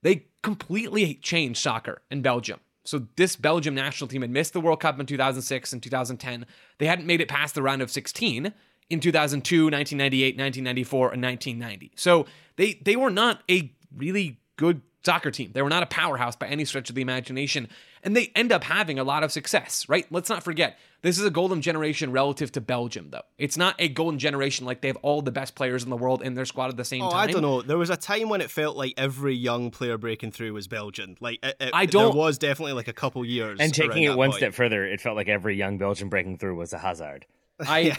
[0.06, 2.60] They completely changed soccer in Belgium.
[2.84, 6.46] So this Belgium national team had missed the World Cup in 2006 and 2010.
[6.78, 8.54] They hadn't made it past the round of 16
[8.92, 11.92] in 2002, 1998, 1994, and 1990.
[11.96, 15.54] So they they were not a really good soccer team.
[15.54, 17.68] They were not a powerhouse by any stretch of the imagination.
[18.04, 20.06] And they end up having a lot of success, right?
[20.12, 23.22] Let's not forget, this is a golden generation relative to Belgium, though.
[23.38, 26.24] It's not a golden generation like they have all the best players in the world
[26.24, 27.30] in their squad at the same oh, time.
[27.30, 27.62] I don't know.
[27.62, 31.16] There was a time when it felt like every young player breaking through was Belgian.
[31.20, 33.60] Like it, it, I don't- There was definitely like a couple years.
[33.60, 34.40] And taking it one point.
[34.40, 37.28] step further, it felt like every young Belgian breaking through was a Hazard.
[37.60, 37.96] I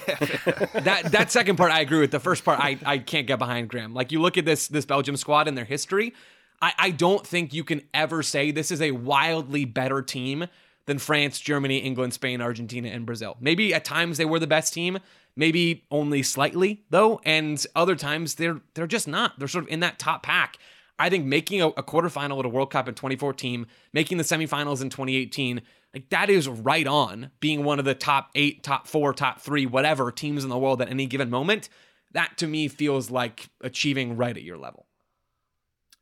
[0.75, 2.11] that that second part I agree with.
[2.11, 3.95] The first part I, I can't get behind Graham.
[3.95, 6.13] Like you look at this this Belgium squad and their history,
[6.61, 10.47] I, I don't think you can ever say this is a wildly better team
[10.87, 13.37] than France, Germany, England, Spain, Argentina, and Brazil.
[13.41, 14.99] Maybe at times they were the best team,
[15.37, 19.39] maybe only slightly though, and other times they're they're just not.
[19.39, 20.59] They're sort of in that top pack.
[20.99, 24.81] I think making a, a quarterfinal at a World Cup in 2014, making the semifinals
[24.81, 25.61] in 2018,
[25.93, 29.67] like that is right on being one of the top eight, top four, top three,
[29.67, 31.69] whatever teams in the world at any given moment.
[32.13, 34.87] That to me feels like achieving right at your level.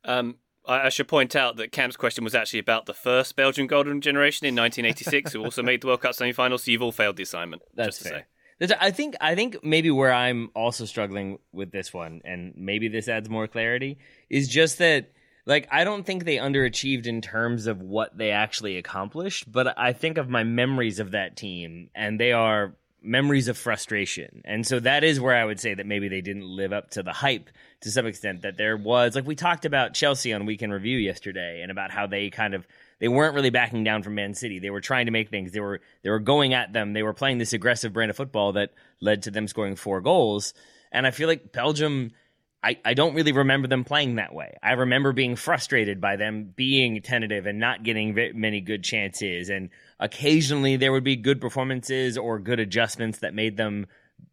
[0.05, 0.35] Um,
[0.67, 4.01] I, I should point out that Cam's question was actually about the first Belgian golden
[4.01, 6.63] generation in 1986, who also made the World Cup semi-finals.
[6.63, 7.61] So you've all failed the assignment.
[7.73, 8.27] That's just to fair.
[8.79, 13.09] I think I think maybe where I'm also struggling with this one, and maybe this
[13.09, 13.97] adds more clarity,
[14.29, 15.11] is just that
[15.45, 19.93] like I don't think they underachieved in terms of what they actually accomplished, but I
[19.93, 24.41] think of my memories of that team, and they are memories of frustration.
[24.45, 27.03] And so that is where I would say that maybe they didn't live up to
[27.03, 27.49] the hype
[27.81, 31.61] to some extent that there was like we talked about Chelsea on weekend review yesterday
[31.61, 32.67] and about how they kind of
[32.99, 34.59] they weren't really backing down from Man City.
[34.59, 35.51] They were trying to make things.
[35.51, 36.93] They were they were going at them.
[36.93, 40.53] They were playing this aggressive brand of football that led to them scoring four goals.
[40.91, 42.11] And I feel like Belgium
[42.65, 44.57] I, I don't really remember them playing that way.
[44.63, 49.49] I remember being frustrated by them being tentative and not getting many good chances.
[49.49, 53.87] And occasionally there would be good performances or good adjustments that made them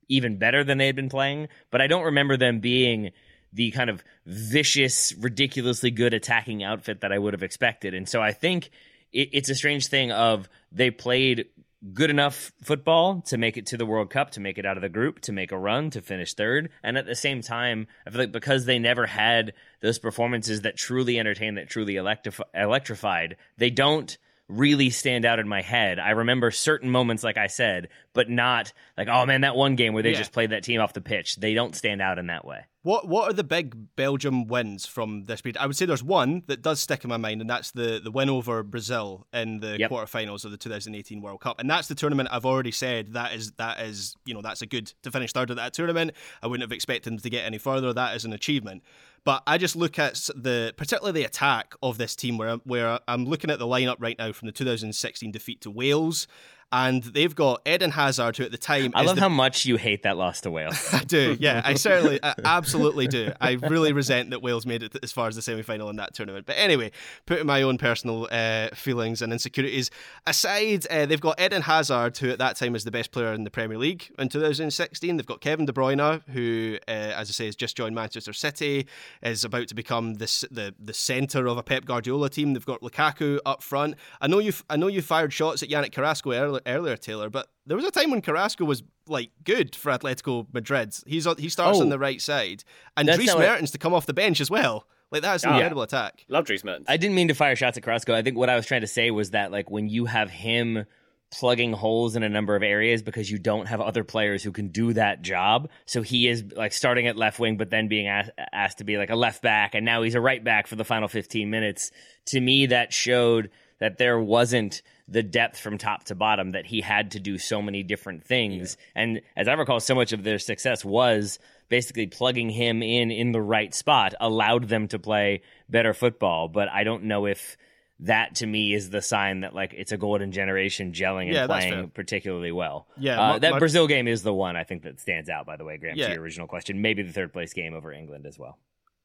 [0.09, 1.48] even better than they had been playing.
[1.70, 3.11] But I don't remember them being
[3.53, 7.94] the kind of vicious, ridiculously good attacking outfit that I would have expected.
[7.94, 8.70] And so I think
[9.12, 11.46] it, it's a strange thing of they played
[11.92, 14.83] good enough football to make it to the World Cup, to make it out of
[14.83, 16.70] the group, to make a run, to finish third.
[16.83, 20.77] And at the same time, I feel like because they never had those performances that
[20.77, 24.16] truly entertained, that truly electrif- electrified, they don't
[24.48, 25.98] really stand out in my head.
[25.98, 29.94] I remember certain moments, like I said, but not like, oh man, that one game
[29.94, 30.18] where they Yeah.
[30.18, 31.37] just played that team off the pitch.
[31.37, 32.64] They don't stand out in that way.
[32.83, 35.57] What What are the big Belgium wins from this period?
[35.59, 38.11] I would say there's one that does stick in my mind, and that's the the
[38.11, 39.90] win over Brazil in the Yep.
[39.90, 43.52] quarterfinals of the 2018 World Cup, and that's the tournament I've already said that is
[43.52, 46.11] that is you know that's a good to finish third at that tournament.
[46.42, 47.92] I wouldn't have expected them to get any further.
[47.92, 48.83] That is an achievement.
[49.24, 52.98] But I just look at the particularly the attack of this team, where I'm- where
[53.06, 56.26] I'm looking at the lineup right now from the 2016 defeat to Wales.
[56.72, 59.76] And they've got Eden Hazard, who at the time I love the how much you
[59.76, 60.88] hate that loss to Wales.
[60.92, 61.61] I do, yeah.
[61.64, 63.30] I certainly, I absolutely do.
[63.40, 66.14] I really resent that Wales made it as far as the semi final in that
[66.14, 66.46] tournament.
[66.46, 66.90] But anyway,
[67.26, 69.90] putting my own personal uh, feelings and insecurities
[70.26, 73.44] aside, uh, they've got Eden Hazard, who at that time was the best player in
[73.44, 75.16] the Premier League in 2016.
[75.18, 78.87] They've got Kevin De Bruyne, who, uh, as I say, has just joined Manchester City,
[79.22, 82.54] is about to become this, the the centre of a Pep Guardiola team.
[82.54, 83.96] They've got Lukaku up front.
[84.20, 87.48] I know you, I know you fired shots at Yannick Carrasco earlier, earlier Taylor, but
[87.66, 90.94] there was a time when Carrasco was like good for Atletico Madrid.
[91.07, 91.83] He's uh, he starts Oh.
[91.83, 92.64] on the right side,
[92.96, 94.87] and That's Dries not what- Mertens to come off the bench as well.
[95.11, 95.57] Like that's an Yeah.
[95.57, 96.25] incredible attack.
[96.29, 96.87] Love Dries Mertens.
[96.88, 98.14] I didn't mean to fire shots at Carrasco.
[98.14, 100.87] I think what I was trying to say was that like when you have him
[101.31, 104.68] plugging holes in a number of areas because you don't have other players who can
[104.68, 105.68] do that job.
[105.87, 108.98] So he is like starting at left wing, but then being asked, asked to be
[108.98, 111.90] like a left back, and now he's a right back for the final 15 minutes.
[112.27, 116.81] To me, that showed that there wasn't the depth from top to bottom that he
[116.81, 118.77] had to do so many different things.
[118.95, 121.38] And as I recall, so much of their success was
[121.69, 126.49] basically plugging him in in the right spot allowed them to play better football.
[126.49, 127.57] But I don't know if
[128.01, 131.47] that to me is the sign that like it's a golden generation gelling and Yeah,
[131.47, 132.87] playing particularly well.
[132.99, 135.47] Yeah, uh, that Brazil game is the one I think that stands out.
[135.47, 136.09] By the way, Graham, Yeah.
[136.09, 138.59] to your original question, maybe the third place game over England as well.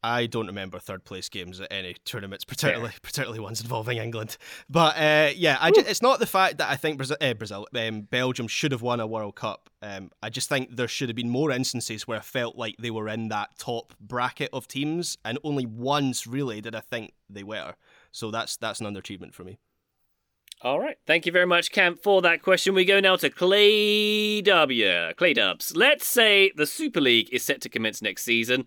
[0.03, 4.37] I don't remember third place games at any tournaments, particularly particularly ones involving England.
[4.69, 8.47] But uh, yeah, it's not the fact that I think Brazil, uh, Brazil um, Belgium
[8.47, 9.69] should have won a World Cup.
[9.81, 12.91] Um, I just think there should have been more instances where I felt like they
[12.91, 17.43] were in that top bracket of teams, and only once really did I think they
[17.43, 17.75] were.
[18.11, 19.59] So that's that's an underachievement for me.
[20.63, 20.97] All right.
[21.05, 22.73] Thank you very much, Cam, for that question.
[22.73, 25.13] We go now to Clay W.
[25.13, 25.75] Clay Dubs.
[25.75, 28.65] Let's say the Super League is set to commence next season,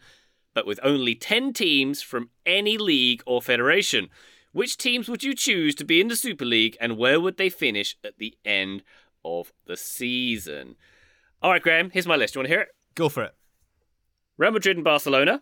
[0.61, 4.11] but with only 10 teams from any league or federation.
[4.53, 7.49] Which teams would you choose to be in the Super League and where would they
[7.49, 8.83] finish at the end
[9.25, 10.77] of the season?
[11.41, 12.35] All right, Graham, here's my list.
[12.35, 12.69] You want to hear it?
[12.95, 13.35] Go for it.
[14.37, 15.41] Real Madrid and Barcelona,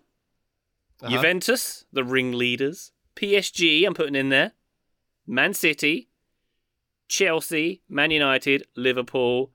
[1.03, 1.11] Uh-huh.
[1.11, 4.53] Juventus, the ringleaders, PSG, I'm putting in there,
[5.27, 6.11] Man City,
[7.09, 9.51] Chelsea, Man United, Liverpool,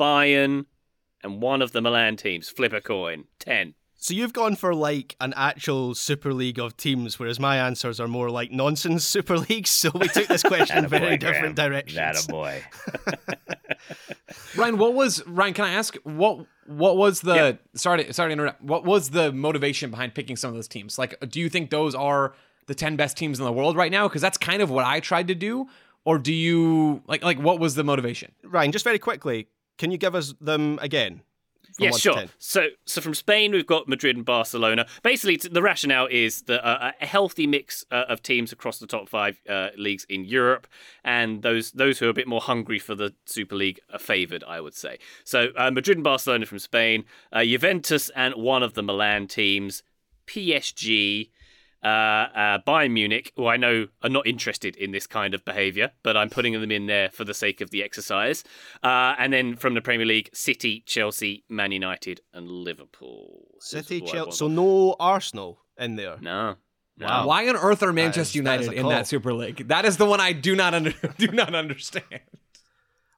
[0.00, 0.64] Bayern,
[1.22, 2.48] and one of the Milan teams.
[2.48, 3.24] Flip a coin.
[3.38, 3.74] 10.
[4.02, 8.08] So you've gone for like an actual Super League of teams, whereas my answers are
[8.08, 9.70] more like nonsense Super Leagues.
[9.70, 11.70] So we took this question in very Attaboy, different Graham.
[11.70, 11.94] directions.
[11.94, 12.64] That a boy.
[14.56, 15.54] Ryan, what was Ryan?
[15.54, 17.52] Can I ask what what was the Yeah.
[17.76, 18.60] sorry to, sorry to interrupt?
[18.60, 20.98] What was the motivation behind picking some of those teams?
[20.98, 22.34] Like, do you think those are
[22.66, 24.08] the ten best teams in the world right now?
[24.08, 25.68] Because that's kind of what I tried to do.
[26.04, 28.32] Or do you like like what was the motivation?
[28.42, 29.46] Ryan, just very quickly,
[29.78, 31.22] can you give us them again?
[31.78, 32.24] Yeah, sure.
[32.38, 34.86] So, so from Spain, we've got Madrid and Barcelona.
[35.02, 39.08] Basically, the rationale is that uh, a healthy mix uh, of teams across the top
[39.08, 40.66] five uh, leagues in Europe,
[41.04, 44.44] and those those who are a bit more hungry for the Super League are favoured,
[44.46, 44.98] I would say.
[45.24, 49.82] So, uh, Madrid and Barcelona from Spain, uh, Juventus and one of the Milan teams,
[50.26, 51.30] PSG.
[51.84, 55.90] Uh, uh, Bayern Munich, who I know are not interested in this kind of behaviour,
[56.04, 58.44] but I'm putting them in there for the sake of the exercise.
[58.84, 63.46] Uh, and then from the Premier League, City, Chelsea, Man United, and Liverpool.
[63.58, 64.30] City, Chelsea.
[64.30, 66.18] So no Arsenal in there.
[66.20, 66.56] no,
[66.96, 67.06] no.
[67.06, 67.26] Wow.
[67.26, 69.66] Why on earth are Manchester that is United a in that Super League?
[69.68, 72.04] That is the one I do not under, do not understand.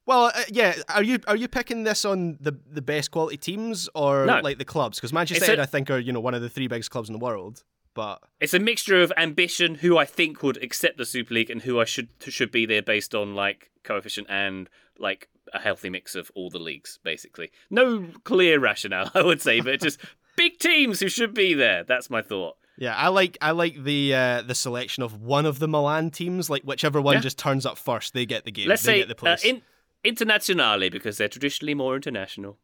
[0.06, 0.74] Well, uh, yeah.
[0.88, 4.40] Are you are you picking this on the the best quality teams or No.
[4.40, 4.98] like the clubs?
[4.98, 7.08] Because Manchester It's United, I think, are you know one of the three biggest clubs
[7.08, 7.62] in the world.
[7.94, 11.62] But It's a mixture of ambition, who I think would accept the Super League, and
[11.62, 16.14] who I should should be there based on like coefficient and like a healthy mix
[16.14, 17.50] of all the leagues, basically.
[17.70, 20.00] No clear rationale, I would say, but just
[20.36, 21.84] big teams who should be there.
[21.84, 22.56] That's my thought.
[22.76, 26.50] yeah, I like I like the uh, the selection of one of the Milan teams.
[26.50, 27.20] Like whichever one Yeah.
[27.20, 28.68] just turns up first, they get the game.
[28.68, 29.62] Let's they say get the uh, in,
[30.04, 32.58] internazionale because they're traditionally more international.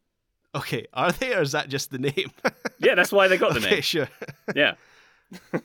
[0.53, 2.31] okay, are they or is that just the name?
[2.79, 3.81] Yeah, that's why they got the okay, name.
[3.81, 4.09] sure,
[4.55, 4.73] Yeah.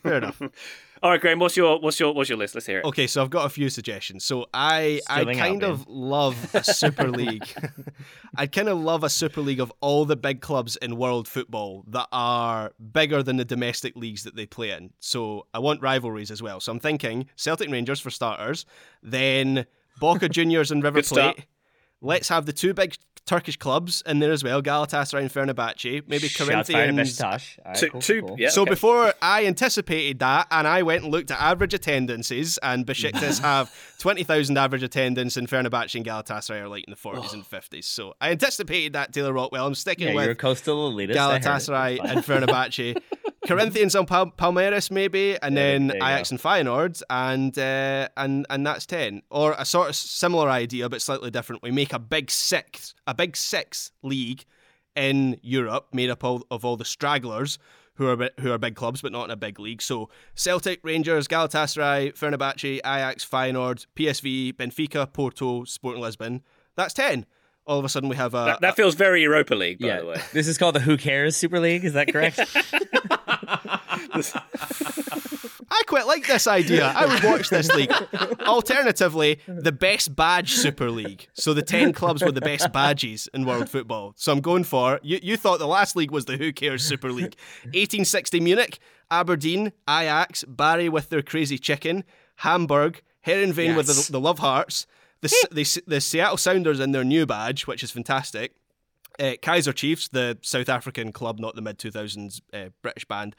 [0.03, 0.41] Fair enough.
[1.03, 1.39] All right, Graham.
[1.39, 2.55] What's your what's your what's your list?
[2.55, 2.85] Let's hear it.
[2.87, 4.25] Okay, so I've got a few suggestions.
[4.25, 5.71] So I I Spilling out, kind man.
[5.71, 7.47] of love a super league.
[8.37, 11.85] I kind of love a super league of all the big clubs in world football
[11.89, 14.91] that are bigger than the domestic leagues that they play in.
[14.99, 16.61] So I want rivalries as well.
[16.61, 18.65] So I'm thinking Celtic Rangers for starters,
[19.03, 19.67] then
[20.01, 21.37] Boca Juniors and River Good start.
[21.37, 21.47] Plate.
[22.01, 22.95] Let's have the two big
[23.27, 26.03] Turkish clubs in there as well, Galatasaray and Fenerbahce.
[26.07, 27.19] Maybe Shots Corinthians.
[27.19, 27.59] Besiktas.
[27.65, 28.37] All right, Two, cool, two, cool.
[28.39, 28.51] yeah.
[28.51, 28.71] So okay.
[28.71, 33.75] before I anticipated that, and I went and looked at average attendances, and Besiktas have
[33.99, 37.35] twenty thousand average attendance, and Fenerbahce and Galatasaray are like in the forties oh.
[37.35, 37.87] and fifties.
[37.87, 39.67] So I anticipated that Taylor Rockwell.
[39.67, 41.17] I'm sticking Yeah, you're with coastal elitist.
[41.17, 41.45] I heard it.
[41.45, 43.03] Galatasaray and Fenerbahce,
[43.47, 46.35] Corinthians and Pal- Palmeiras maybe, and Yeah, then there Ajax go.
[46.35, 49.23] and Feyenoord, and uh, and and that's ten.
[49.31, 51.63] Or a sort of similar idea but slightly different.
[51.63, 54.45] We make a big six, a big six league
[54.95, 57.59] in Europe made up all, of all the stragglers
[57.97, 59.81] who are who are big clubs but not in a big league.
[59.83, 66.43] So Celtic, Rangers, Galatasaray, Fenerbahce, Ajax, Feyenoord, PSV, Benfica, Porto, Sporting Lisbon.
[66.77, 67.27] That's ten.
[67.67, 70.01] All of a sudden we have a, that, that feels very Europa League, by Yeah,
[70.01, 70.21] the way.
[70.33, 71.85] this is called the Who Cares Super League.
[71.85, 72.39] Is that correct?
[74.13, 76.93] I quite like this idea.
[76.97, 77.93] I would watch this league.
[78.41, 81.29] Alternatively, the best badge Super League.
[81.35, 84.15] So the 10 clubs with the best badges in world football.
[84.17, 87.11] So I'm going for, you, you thought the last league was the Who Cares Super
[87.13, 87.37] League.
[87.65, 88.79] 1860 Munich,
[89.11, 92.05] Aberdeen, Ajax, Barry with their crazy chicken,
[92.37, 94.07] Hamburg, Heerenveen with Yes.
[94.07, 94.87] the, the Love Hearts,
[95.21, 98.55] the, the, the Seattle Sounders in their new badge, which is fantastic.
[99.19, 103.35] Uh, Kaiser Chiefs, the South African club, not the mid 2000s uh, British band.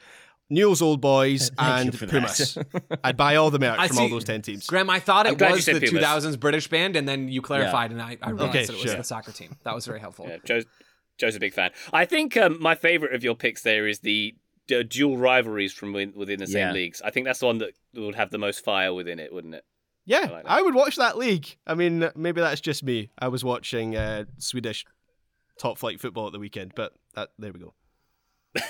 [0.50, 2.10] Newell's Old Boys Thank and.
[2.10, 2.56] Pumas.
[3.04, 4.66] I'd buy all the merch I from all those 10 teams.
[4.66, 5.90] Graham, I thought it was the Pumas.
[5.90, 8.82] 2000s British band, and then you clarified, and I, I realized Okay, that it was
[8.90, 8.96] sure.
[8.96, 9.54] the soccer team.
[9.64, 10.26] That was very helpful.
[10.28, 10.64] Yeah, Joe's,
[11.18, 11.70] Joe's a big fan.
[11.92, 14.34] I think um, my favourite of your picks there is the
[14.66, 16.72] d- dual rivalries from within, within the same Yeah.
[16.72, 17.02] leagues.
[17.02, 19.64] I think that's the one that would have the most fire within it, wouldn't it?
[20.06, 20.44] Yeah, like.
[20.46, 21.58] I would watch that league.
[21.66, 23.10] I mean, maybe that's just me.
[23.18, 24.86] I was watching uh, Swedish
[25.58, 27.74] top flight football at the weekend, but that there we go.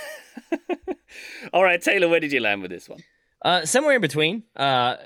[1.52, 3.02] All right, Taylor, where did you land with this one?
[3.40, 4.42] Uh, somewhere in between.
[4.56, 4.96] Uh,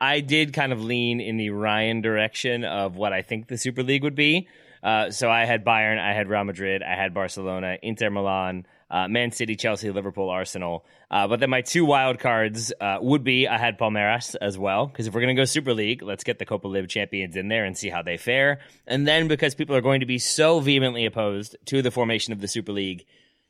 [0.00, 3.82] I did kind of lean in the Ryan direction of what I think the Super
[3.82, 4.48] League would be.
[4.82, 9.08] Uh, so I had Bayern, I had Real Madrid, I had Barcelona, Inter Milan, uh,
[9.08, 10.84] Man City, Chelsea, Liverpool, Arsenal.
[11.10, 14.86] Uh, but then my two wild cards uh, would be I had Palmeiras as well
[14.86, 17.48] because if we're going to go Super League, let's get the Copa Lib champions in
[17.48, 18.60] there and see how they fare.
[18.86, 22.40] And then because people are going to be so vehemently opposed to the formation of
[22.40, 23.06] the Super League,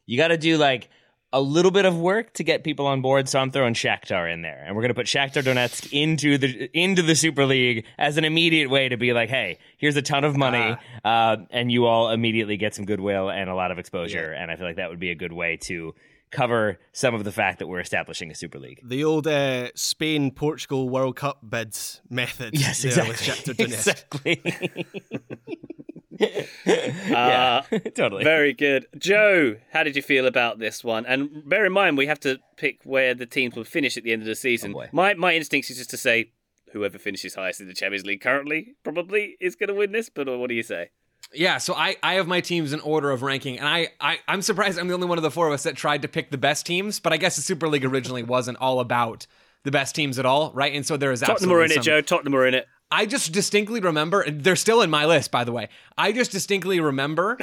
[0.06, 0.88] you got to do like
[1.34, 4.42] a little bit of work to get people on board, so I'm throwing Shakhtar in
[4.42, 8.24] there, and we're gonna put Shakhtar Donetsk into the into the Super League as an
[8.24, 12.10] immediate way to be like, hey, here's a ton of money, uh, and you all
[12.10, 15.00] immediately get some goodwill and a lot of exposure, and I feel like that would
[15.00, 15.94] be a good way to
[16.30, 18.80] cover some of the fact that we're establishing a Super League.
[18.84, 22.58] The old uh, Spain Portugal World Cup bids method.
[22.58, 23.54] Yes, exactly.
[23.64, 24.40] Exactly.
[26.66, 28.24] yeah, uh, totally.
[28.24, 28.86] Very good.
[28.98, 31.06] Joe, how did you feel about this one?
[31.06, 34.12] And bear in mind, we have to pick where the teams will finish at the
[34.12, 34.72] end of the season.
[34.72, 34.88] Oh, boy.
[34.92, 36.30] my, my instinct is just to say
[36.72, 40.26] whoever finishes highest in the Champions League currently probably is going to win this, but
[40.38, 40.90] what do you say?
[41.32, 44.42] Yeah, so I, I have my teams in order of ranking, and I, I I'm
[44.42, 46.38] surprised I'm the only one of the four of us that tried to pick the
[46.38, 47.00] best teams.
[47.00, 49.26] But I guess the Super League originally wasn't all about
[49.64, 50.72] the best teams at all, right?
[50.74, 52.00] And so there is Tottenham absolutely are in it, some- Joe.
[52.02, 52.66] Tottenham are in it.
[52.90, 55.68] I just distinctly remember, and they're still in my list, by the way.
[55.98, 57.38] I just distinctly remember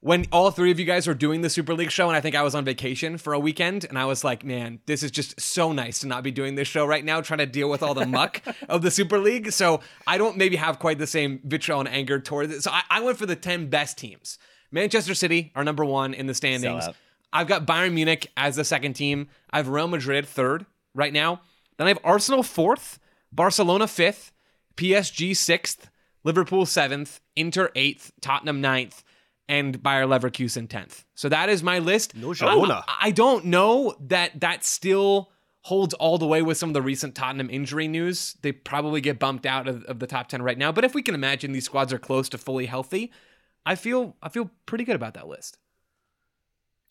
[0.00, 2.36] when all three of you guys were doing the Super League show, and I think
[2.36, 5.40] I was on vacation for a weekend, and I was like, man, this is just
[5.40, 7.94] so nice to not be doing this show right now, trying to deal with all
[7.94, 9.50] the muck of the Super League.
[9.50, 12.62] So I don't maybe have quite the same vitriol and anger towards it.
[12.62, 14.38] So I, I went for the 10 best teams.
[14.70, 16.84] Manchester City are number one in the standings.
[17.32, 19.28] I've got Bayern Munich as the second team.
[19.50, 20.64] I have Real Madrid third
[20.94, 21.40] right now.
[21.76, 22.98] Then I have Arsenal fourth,
[23.32, 24.32] Barcelona fifth,
[24.76, 25.90] PSG sixth,
[26.24, 29.02] Liverpool seventh, Inter eighth, Tottenham ninth,
[29.48, 31.04] and Bayer Leverkusen tenth.
[31.14, 32.14] So that is my list.
[32.16, 32.82] No Girona.
[32.88, 35.30] I, I don't know that that still
[35.62, 38.36] holds all the way with some of the recent Tottenham injury news.
[38.42, 40.72] They probably get bumped out of, of the top ten right now.
[40.72, 43.12] But if we can imagine these squads are close to fully healthy,
[43.64, 45.58] I feel I feel pretty good about that list.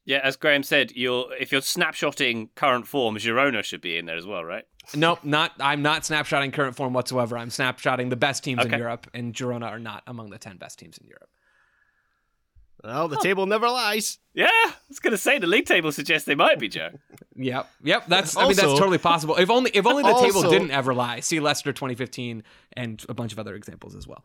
[0.05, 4.17] Yeah, as Graham said, you're if you're snapshotting current form, Girona should be in there
[4.17, 4.65] as well, right?
[4.93, 5.53] No, not.
[5.59, 7.37] I'm not snapshotting current form whatsoever.
[7.37, 10.79] I'm snapshotting the best teams in Europe, and Girona are not among the ten best
[10.79, 11.29] teams in Europe.
[12.83, 14.19] Well, the table never lies.
[14.35, 16.91] Yeah, I was going to say the league table suggests they might be, Joe.
[17.35, 18.05] Yep, yep.
[18.07, 18.37] That's.
[18.37, 19.37] I mean, that's totally possible.
[19.37, 21.21] If only, if only the table didn't ever lie.
[21.21, 24.23] See Leicester 2015 and a bunch of other examples as well.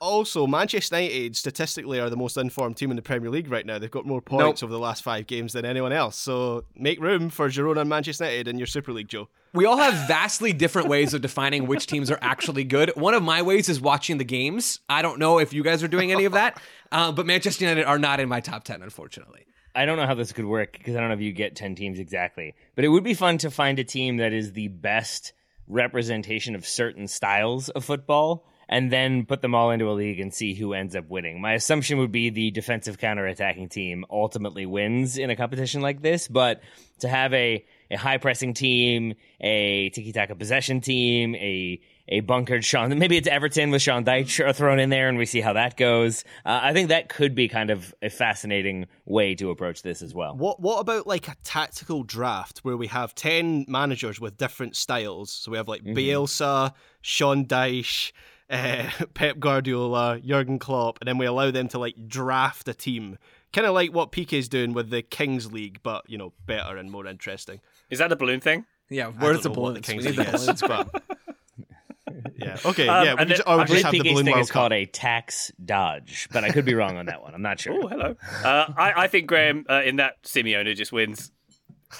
[0.00, 3.78] Also, Manchester United statistically are the most informed team in the Premier League right now.
[3.78, 6.16] They've got more points over the last five games than anyone else.
[6.16, 9.28] So make room for Girona and Manchester United in your Super League, Joe.
[9.54, 12.90] We all have vastly different ways of defining which teams are actually good.
[12.94, 14.80] One of my ways is watching the games.
[14.86, 16.60] I don't know if you guys are doing any of that,
[16.92, 19.46] uh, but Manchester United are not in my top 10, unfortunately.
[19.74, 21.74] I don't know how this could work because I don't know if you get 10
[21.74, 22.54] teams exactly.
[22.74, 25.32] But it would be fun to find a team that is the best
[25.68, 30.34] representation of certain styles of football and then put them all into a league and
[30.34, 31.40] see who ends up winning.
[31.40, 36.28] My assumption would be the defensive counterattacking team ultimately wins in a competition like this,
[36.28, 36.60] but
[37.00, 42.64] to have a, a high pressing team, a tiki taka possession team, a a bunkered
[42.64, 42.96] Sean.
[42.98, 46.24] Maybe it's Everton with Sean Dyche thrown in there, and we see how that goes.
[46.44, 50.14] Uh, I think that could be kind of a fascinating way to approach this as
[50.14, 50.36] well.
[50.36, 55.32] What What about like a tactical draft where we have ten managers with different styles?
[55.32, 58.12] So we have like Bielsa, Sean Dyche,
[58.50, 63.18] uh, Pep Guardiola, Jurgen Klopp, and then we allow them to like draft a team,
[63.52, 66.90] kind of like what Pique's doing with the Kings League, but you know better and
[66.90, 67.60] more interesting.
[67.90, 68.66] Is that the balloon thing?
[68.88, 70.60] Yeah, where's the don't know what the We Kings need League is, balloons.
[70.62, 71.02] but
[72.36, 74.24] yeah, okay, Um, yeah, we and can just, or we I just have the balloon
[74.24, 77.34] thing is called a tax dodge, but I could be wrong on that one.
[77.34, 77.74] I'm not sure.
[77.82, 78.16] Oh, hello.
[78.44, 81.32] Uh, I, I think Graham uh, in that Simeone just wins,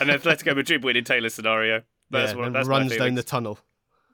[0.01, 1.83] and Atletico Madrid win in Taylor's scenario.
[2.11, 3.59] That's yeah, what and that's runs down the tunnel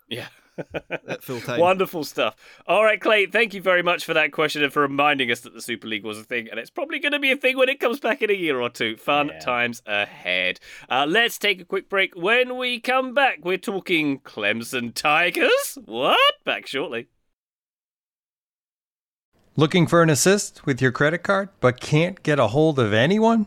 [0.08, 0.28] Yeah.
[0.58, 1.60] At full time.
[1.60, 2.36] Wonderful stuff.
[2.66, 5.54] All right, Clay, thank you very much for that question and for reminding us that
[5.54, 7.68] the Super League was a thing, and it's probably going to be a thing when
[7.68, 8.96] it comes back in a year or two.
[8.96, 9.38] Fun Yeah.
[9.40, 10.60] times ahead.
[10.90, 12.14] Uh, let's take a quick break.
[12.14, 15.78] When we come back, we're talking Clemson Tigers.
[15.84, 16.18] What?
[16.44, 17.08] Back shortly.
[19.54, 23.46] Looking for an assist with your credit card but can't get a hold of anyone?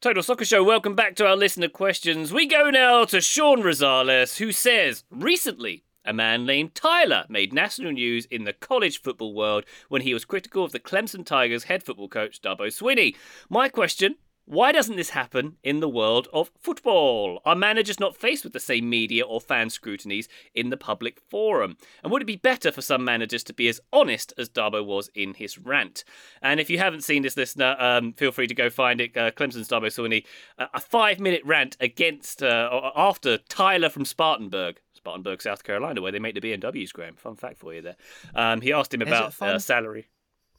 [0.00, 2.32] Total Soccer Show, welcome back to our listener questions.
[2.32, 7.90] We go now to Sean Rosales, who says, Recently, a man named Tyler made national
[7.90, 11.82] news in the college football world when he was critical of the Clemson Tigers head
[11.82, 13.16] football coach Dabo Swinney.
[13.50, 14.14] My question
[14.48, 17.42] why doesn't this happen in the world of football?
[17.44, 21.76] Are managers not faced with the same media or fan scrutinies in the public forum?
[22.02, 25.10] And would it be better for some managers to be as honest as Dabo was
[25.14, 26.02] in his rant?
[26.40, 29.14] And if you haven't seen this, listener, um, feel free to go find it.
[29.14, 30.24] Uh, Clemson's Dabo Swinney,
[30.58, 34.80] uh, a five-minute rant against uh, after Tyler from Spartanburg.
[34.94, 37.16] Spartanburg, South Carolina, where they make the BMWs, Graham.
[37.16, 37.96] Fun fact for you there.
[38.34, 40.08] Um, he asked him about uh, salary.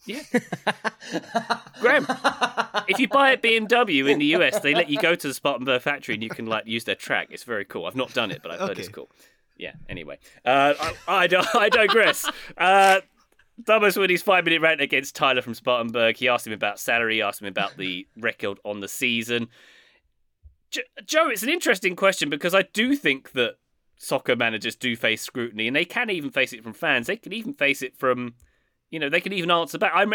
[0.05, 0.21] Yeah.
[1.81, 2.05] Graham,
[2.87, 5.81] if you buy a BMW in the US, they let you go to the Spartanburg
[5.81, 7.27] factory and you can like use their track.
[7.31, 7.85] It's very cool.
[7.85, 8.81] I've not done it, but I've heard Okay.
[8.81, 9.09] it's cool.
[9.57, 9.73] Yeah.
[9.89, 12.29] Anyway, uh, I, I, I digress.
[12.57, 13.01] Uh,
[13.65, 16.15] Thomas Woody's five minute rant against Tyler from Spartanburg.
[16.15, 17.15] He asked him about salary.
[17.15, 19.49] He asked him about the record on the season.
[20.71, 23.55] Jo- Joe, it's an interesting question because I do think that
[23.97, 27.07] soccer managers do face scrutiny, and they can even face it from fans.
[27.07, 28.35] They can even face it from,
[28.89, 29.93] you know, they can even answer back.
[29.95, 30.05] I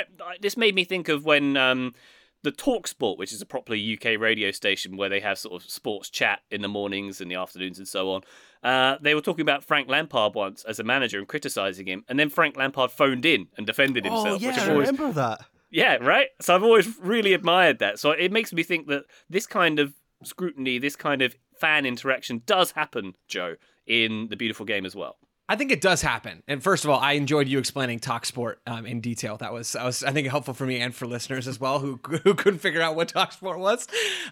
[0.40, 1.94] this made me think of when um,
[2.42, 5.68] the Talk Sport, which is a properly UK radio station where they have sort of
[5.68, 8.22] sports chat in the mornings and the afternoons and so on.
[8.62, 12.18] Uh, they were talking about Frank Lampard once as a manager and criticising him, and
[12.18, 14.26] then Frank Lampard phoned in and defended himself.
[14.40, 15.42] Oh yeah, which I always, remember that.
[15.70, 16.28] yeah, right.
[16.40, 17.98] So I've always really admired that.
[17.98, 22.42] So it makes me think that this kind of scrutiny, this kind of fan interaction,
[22.46, 23.56] does happen, Joe,
[23.86, 25.16] in the beautiful game as well.
[25.46, 26.42] I think it does happen.
[26.48, 29.36] And first of all, I enjoyed you explaining Talk Sport um, in detail.
[29.36, 32.00] That was, that was, I think, helpful for me and for listeners as well who
[32.22, 33.86] who couldn't figure out what Talk Sport was.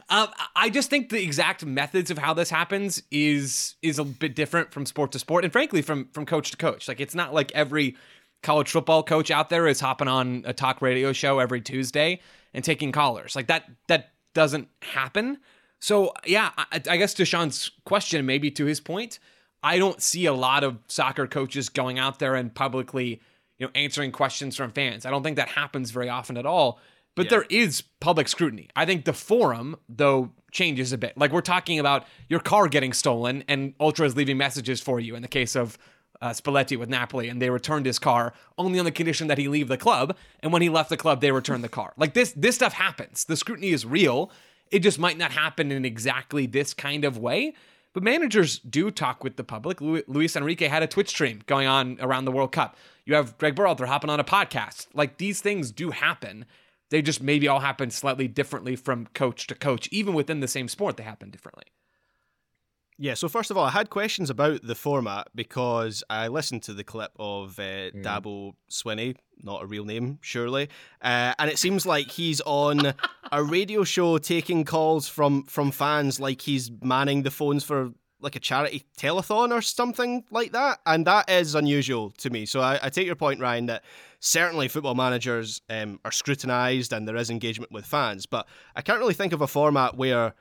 [0.09, 4.35] Um, I just think the exact methods of how this happens is is a bit
[4.35, 6.89] different from sport to sport, and frankly, from from coach to coach.
[6.89, 7.97] Like it's not like every
[8.43, 12.21] college football coach out there is hopping on a talk radio show every Tuesday
[12.55, 13.37] and taking callers.
[13.37, 15.39] Like that that doesn't happen.
[15.79, 19.19] So yeah, I, I guess to Sean's question, maybe to his point,
[19.63, 23.21] I don't see a lot of soccer coaches going out there and publicly,
[23.59, 25.07] you know, answering questions from fans.
[25.07, 26.81] I don't think that happens very often at all.
[27.15, 28.69] But there is public scrutiny.
[28.75, 31.17] I think the forum, though, changes a bit.
[31.17, 35.15] Like we're talking about your car getting stolen and Ultra is leaving messages for you
[35.15, 35.77] in the case of
[36.23, 39.49] uh, Spalletti with Napoli, and they returned his car only on the condition that he
[39.49, 40.17] leave the club.
[40.41, 41.93] And when he left the club, they returned the car.
[41.97, 43.25] Like this, this stuff happens.
[43.25, 44.31] The scrutiny is real.
[44.71, 47.55] It just might not happen in exactly this kind of way.
[47.93, 49.81] But managers do talk with the public.
[49.81, 52.77] Luis Enrique had a Twitch stream going on around the World Cup.
[53.05, 54.87] You have Greg Berhalter hopping on a podcast.
[54.95, 56.47] Like these things do happen.
[56.91, 59.89] They just maybe all happen slightly differently from coach to coach.
[59.93, 61.65] Even within the same sport, they happen differently.
[62.99, 66.75] Yeah, so first of all, I had questions about the format because I listened to
[66.75, 70.69] the clip of uh, Dabo Swinney, not a real name, surely,
[71.01, 72.95] uh, and it seems like he's on
[73.33, 78.37] a radio show taking calls from from fans, like he's manning the phones for like
[78.37, 82.47] a charity telethon or something like that, and that is unusual to me.
[82.47, 83.83] So I, I take your point, Ryan, that
[84.21, 89.01] certainly football managers um, are scrutinised and there is engagement with fans, but I can't
[89.01, 90.35] really think of a format where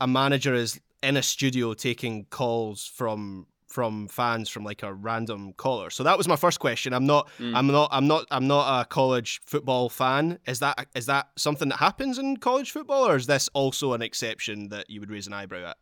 [0.00, 5.52] a manager is in a studio taking calls from from fans from like a random
[5.52, 5.90] caller.
[5.90, 6.92] So that was my first question.
[6.92, 7.54] I'm not mm.
[7.54, 10.38] I'm not I'm not I'm not a college football fan.
[10.46, 14.02] Is that is that something that happens in college football or is this also an
[14.02, 15.76] exception that you would raise an eyebrow at?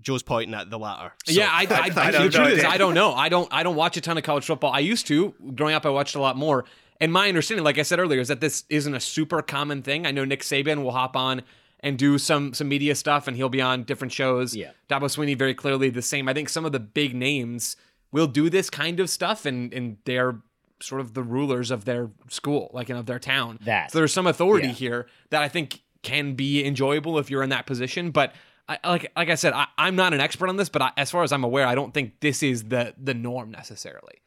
[0.00, 1.12] Joe's pointing at the latter.
[1.26, 3.14] So- yeah, I, I, I, I the truth is, I don't know.
[3.14, 4.72] I don't, I don't watch a ton of college football.
[4.72, 5.34] I used to.
[5.54, 6.64] Growing up, I watched a lot more.
[7.00, 10.06] And my understanding, like I said earlier, is that this isn't a super common thing.
[10.06, 11.42] I know Nick Saban will hop on
[11.80, 14.54] and do some some media stuff, and he'll be on different shows.
[14.56, 14.72] Yeah.
[14.88, 16.28] Dabo Swinney very clearly the same.
[16.28, 17.76] I think some of the big names
[18.12, 20.40] will do this kind of stuff, and and they're
[20.80, 23.58] sort of the rulers of their school, like and of their town.
[23.64, 23.90] That.
[23.90, 24.74] so there's some authority Yeah.
[24.74, 28.32] here that I think can be enjoyable if you're in that position, but.
[28.70, 31.10] I, like like I said, I, I'm not an expert on this, but I, as
[31.10, 34.20] far as I'm aware, I don't think this is the the norm necessarily.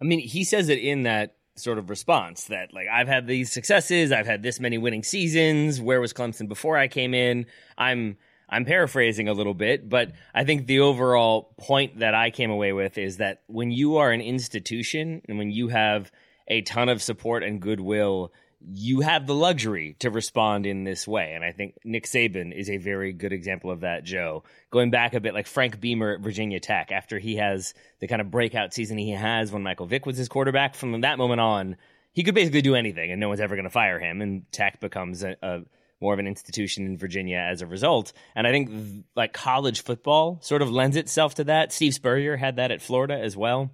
[0.00, 3.52] I mean, he says it in that sort of response that like I've had these
[3.52, 5.80] successes, I've had this many winning seasons.
[5.80, 7.46] Where was Clemson before I came in?
[7.76, 8.16] I'm
[8.48, 12.72] I'm paraphrasing a little bit, but I think the overall point that I came away
[12.72, 16.10] with is that when you are an institution and when you have
[16.48, 18.32] a ton of support and goodwill,
[18.62, 21.32] you have the luxury to respond in this way.
[21.34, 24.44] And I think Nick Saban is a very good example of that, Joe.
[24.70, 28.20] Going back a bit, like Frank Beamer at Virginia Tech, after he has the kind
[28.20, 31.76] of breakout season he has when Michael Vick was his quarterback, from that moment on,
[32.12, 34.20] he could basically do anything and no one's ever going to fire him.
[34.20, 35.60] And Tech becomes a, a
[36.00, 38.12] more of an institution in Virginia as a result.
[38.34, 41.72] And I think like college football sort of lends itself to that.
[41.72, 43.70] Steve Spurrier had that at Florida as well.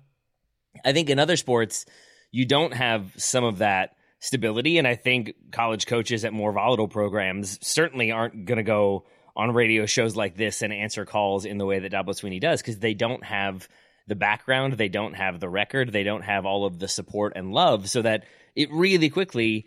[0.85, 1.87] I think in other sports,
[2.31, 4.79] you don't have some of that stability.
[4.79, 9.05] And I think college coaches at more volatile programs certainly aren't going to go
[9.37, 12.63] on radio shows like this and answer calls in the way that Dabo Swinney does
[12.63, 13.69] because they don't have
[14.07, 17.53] the background, they don't have the record, they don't have all of the support and
[17.53, 19.67] love, so that it really quickly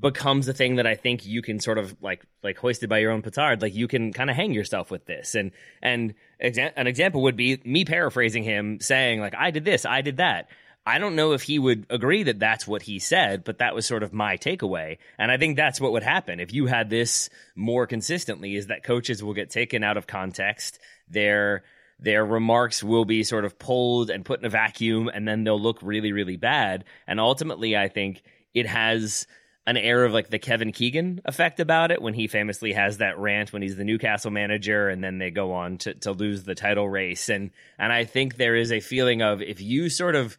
[0.00, 3.12] becomes a thing that I think you can sort of like like hoisted by your
[3.12, 3.60] own petard.
[3.60, 5.34] Like you can kind of hang yourself with this.
[5.34, 9.84] And and exa- an example would be me paraphrasing him saying like I did this,
[9.84, 10.48] I did that.
[10.88, 13.84] I don't know if he would agree that that's what he said, but that was
[13.84, 14.98] sort of my takeaway.
[15.18, 18.84] And I think that's what would happen if you had this more consistently is that
[18.84, 20.78] coaches will get taken out of context.
[21.08, 21.64] Their
[21.98, 25.60] their remarks will be sort of pulled and put in a vacuum and then they'll
[25.60, 26.84] look really really bad.
[27.08, 28.22] And ultimately I think
[28.54, 29.26] it has
[29.66, 33.18] an air of like the Kevin Keegan effect about it when he famously has that
[33.18, 36.54] rant when he's the Newcastle manager and then they go on to, to lose the
[36.54, 37.28] title race.
[37.28, 40.38] And and I think there is a feeling of if you sort of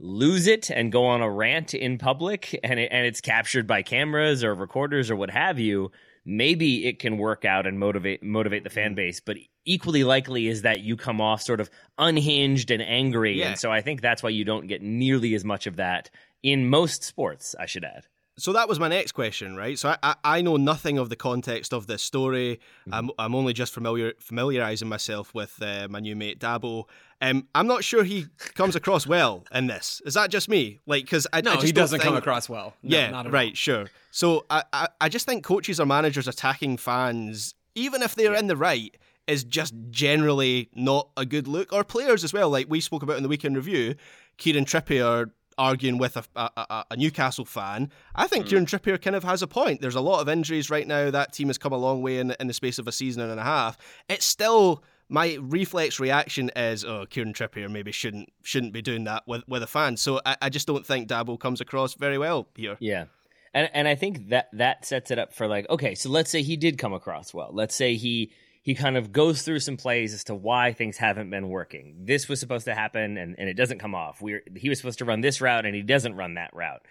[0.00, 3.82] lose it and go on a rant in public and it, and it's captured by
[3.82, 5.90] cameras or recorders or what have you,
[6.24, 8.96] maybe it can work out and motivate motivate the fan mm-hmm.
[8.96, 9.20] base.
[9.20, 13.38] But equally likely is that you come off sort of unhinged and angry.
[13.38, 13.48] Yeah.
[13.48, 16.10] And so I think that's why you don't get nearly as much of that
[16.42, 18.06] in most sports, I should add.
[18.38, 19.78] So that was my next question, right?
[19.78, 22.60] So I, I, I know nothing of the context of this story.
[22.90, 26.84] I'm, I'm only just familiar familiarizing myself with uh, my new mate Dabo.
[27.20, 30.00] Um, I'm not sure he comes across well in this.
[30.06, 30.78] Is that just me?
[30.86, 32.74] Like, because I No, I he doesn't come across well.
[32.82, 33.54] No, yeah, not at right, all.
[33.54, 33.86] sure.
[34.12, 38.46] So I, I, I just think coaches or managers attacking fans, even if they're in
[38.46, 41.72] the right, is just generally not a good look.
[41.72, 43.96] Or players as well, like we spoke about in the weekend review,
[44.38, 47.90] Kieran Trippier arguing with a, a, a- Newcastle fan.
[48.14, 48.48] I think Hmm.
[48.50, 49.80] Kieran Trippier kind of has a point.
[49.80, 51.10] There's a lot of injuries right now.
[51.10, 53.38] That team has come a long way in, in the space of a season and
[53.38, 53.76] a half.
[54.08, 59.24] It's still my reflex reaction is, oh, Kieran Trippier maybe shouldn't shouldn't be doing that
[59.26, 59.96] with with a fan.
[59.96, 62.76] So I, I just don't think Dabo comes across very well here.
[62.80, 63.06] Yeah.
[63.54, 66.42] And and I think that that sets it up for like okay, so let's say
[66.42, 67.50] he did come across well.
[67.52, 68.30] Let's say he
[68.68, 71.96] he kind of goes through some plays as to why things haven't been working.
[72.00, 74.20] This was supposed to happen and, and it doesn't come off.
[74.20, 76.82] We're he was supposed to run this route and he doesn't run that route.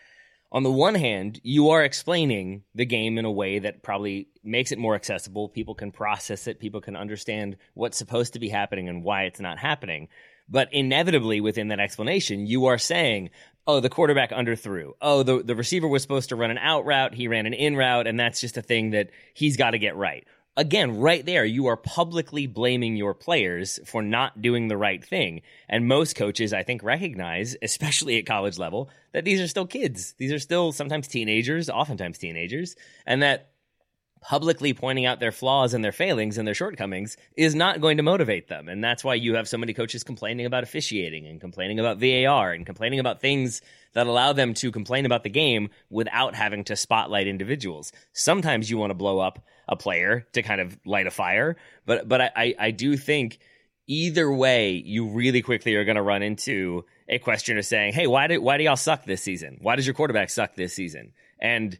[0.51, 4.71] On the one hand, you are explaining the game in a way that probably makes
[4.71, 5.49] it more accessible.
[5.49, 9.39] People can process it, people can understand what's supposed to be happening and why it's
[9.39, 10.07] not happening.
[10.49, 13.29] But inevitably within that explanation, you are saying,
[13.67, 14.93] oh, the quarterback underthrew.
[14.99, 17.13] Oh, the, the receiver was supposed to run an out route.
[17.13, 18.07] He ran an in route.
[18.07, 20.25] And that's just a thing that he's got to get right.
[20.57, 25.43] Again, right there, you are publicly blaming your players for not doing the right thing.
[25.69, 30.15] And most coaches, I think, recognize, especially at college level, that these are still kids.
[30.17, 33.51] These are still sometimes teenagers, oftentimes teenagers, and that
[34.19, 38.03] publicly pointing out their flaws and their failings and their shortcomings is not going to
[38.03, 38.67] motivate them.
[38.67, 42.51] And that's why you have so many coaches complaining about officiating and complaining about VAR
[42.51, 43.61] and complaining about things
[43.93, 47.91] that allow them to complain about the game without having to spotlight individuals.
[48.11, 52.07] Sometimes you want to blow up a player to kind of light a fire, but
[52.07, 53.39] but I, I, do think
[53.87, 58.07] either way, you really quickly are going to run into a question of saying, "Hey,
[58.07, 59.57] why do why do y'all suck this season?
[59.61, 61.77] Why does your quarterback suck this season?" And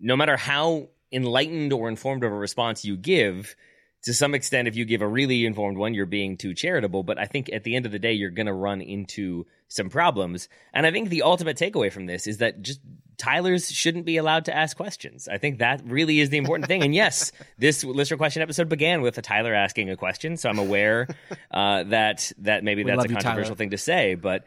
[0.00, 3.54] no matter how enlightened or informed of a response you give,
[4.02, 7.02] to some extent, if you give a really informed one, you're being too charitable.
[7.02, 9.90] But I think at the end of the day, you're going to run into some
[9.90, 10.48] problems.
[10.74, 12.80] And I think the ultimate takeaway from this is that just
[13.18, 15.28] Tyler's shouldn't be allowed to ask questions.
[15.28, 16.82] I think that really is the important thing.
[16.82, 20.58] And yes, this listener question episode began with a Tyler asking a question, so I'm
[20.58, 21.08] aware
[21.50, 24.44] uh, that that maybe We that's a love you, controversial thing to say, but.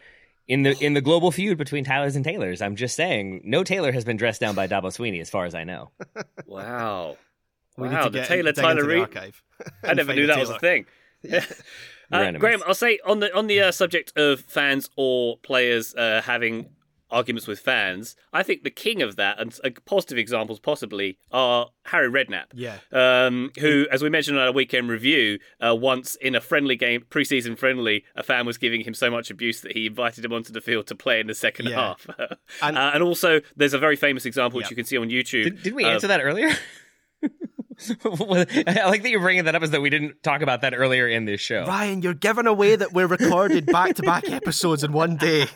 [0.47, 3.91] In the in the global feud between Tyler's and Taylor's, I'm just saying no Taylor
[3.91, 5.89] has been dressed down by Dabo Swinney, as far as I know.
[6.45, 7.17] Wow.
[7.77, 8.99] We wow, need to the get Taylor Tyler into the Reid.
[9.01, 9.43] archive.
[9.83, 10.85] I never knew the that was a thing.
[11.23, 11.41] We're
[12.11, 12.31] Uh.
[12.33, 16.69] Graham, I'll say on the on the uh, subject of fans or players uh, having
[17.15, 18.15] arguments with fans.
[18.33, 22.45] I think the king of that, and uh, positive examples possibly, are Harry Redknapp.
[22.53, 22.77] Yeah.
[22.91, 27.05] Um, who, as we mentioned in our weekend review, uh, once in a friendly game,
[27.09, 30.51] preseason friendly, a fan was giving him so much abuse that he invited him onto
[30.51, 31.75] the field to play in the second Yeah.
[31.75, 32.07] half.
[32.61, 34.69] And- uh, and also, there's a very famous example which Yeah.
[34.71, 35.43] you can see on YouTube.
[35.45, 36.49] Did, did we uh, answer that earlier?
[37.87, 41.07] I like that you're bringing that up as though we didn't talk about that earlier
[41.07, 41.65] in this show.
[41.65, 45.47] Ryan, you're giving away that we're recorded back to back episodes in one day.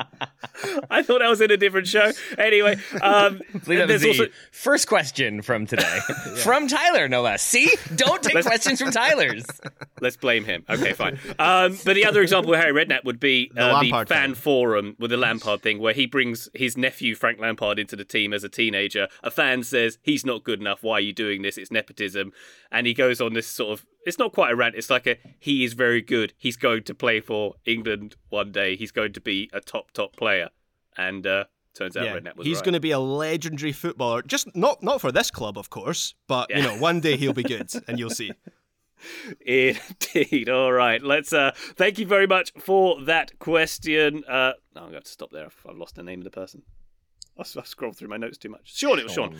[0.90, 2.10] I thought I was in a different show.
[2.38, 5.98] Anyway, um, I believe that was there's the also first question from today.
[6.42, 7.42] From Tyler, no less.
[7.42, 7.70] See?
[7.96, 9.44] Don't take questions from Tyler's.
[10.00, 10.64] Let's blame him.
[10.68, 11.18] Okay, fine.
[11.38, 14.30] Um, but the other example of Harry Redknapp would be The uh, the, Lampard fan
[14.30, 14.34] thing.
[14.34, 18.32] forum with the Lampard thing, where he brings his nephew Frank Lampard into the team
[18.32, 19.08] as a teenager.
[19.22, 20.82] A fan says he's not good enough.
[20.82, 21.58] Why are you doing this?
[21.58, 22.32] It's nepotism,
[22.70, 23.86] and he goes on this sort of.
[24.06, 24.74] It's not quite a rant.
[24.74, 26.32] It's like a he is very good.
[26.36, 28.76] He's going to play for England one day.
[28.76, 30.48] He's going to be a top top player,
[30.96, 31.44] and uh,
[31.74, 32.64] turns out Yeah, Redknapp was he's right.
[32.64, 34.22] going to be a legendary footballer.
[34.22, 37.42] Just not not for this club, of course, but you know, one day he'll be
[37.42, 38.32] good, and you'll see.
[39.46, 40.48] Indeed.
[40.48, 41.02] All right.
[41.02, 41.32] Let's.
[41.32, 44.24] Uh, thank you very much for that question.
[44.28, 45.46] Uh, no, I'm going to stop there.
[45.46, 46.62] I've, I've lost the name of the person.
[47.38, 48.76] I, I scrolled through my notes too much.
[48.76, 49.36] Sean, it was Sean.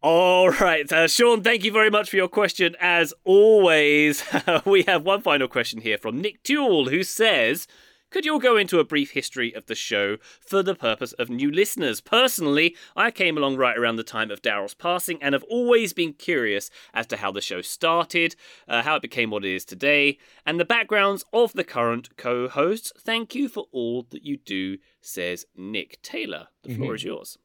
[0.00, 1.42] All right, uh, Sean.
[1.42, 2.76] Thank you very much for your question.
[2.80, 4.22] As always,
[4.64, 7.66] we have one final question here from Nick Tuel, who says.
[8.10, 11.28] Could you all go into a brief history of the show for the purpose of
[11.28, 12.00] new listeners?
[12.00, 16.14] Personally, I came along right around the time of Daryl's passing and have always been
[16.14, 18.34] curious as to how the show started,
[18.66, 22.48] uh, how it became what it is today, and the backgrounds of the current co
[22.48, 22.94] hosts.
[22.98, 26.46] Thank you for all that you do, says Nick Taylor.
[26.62, 27.36] The floor is yours.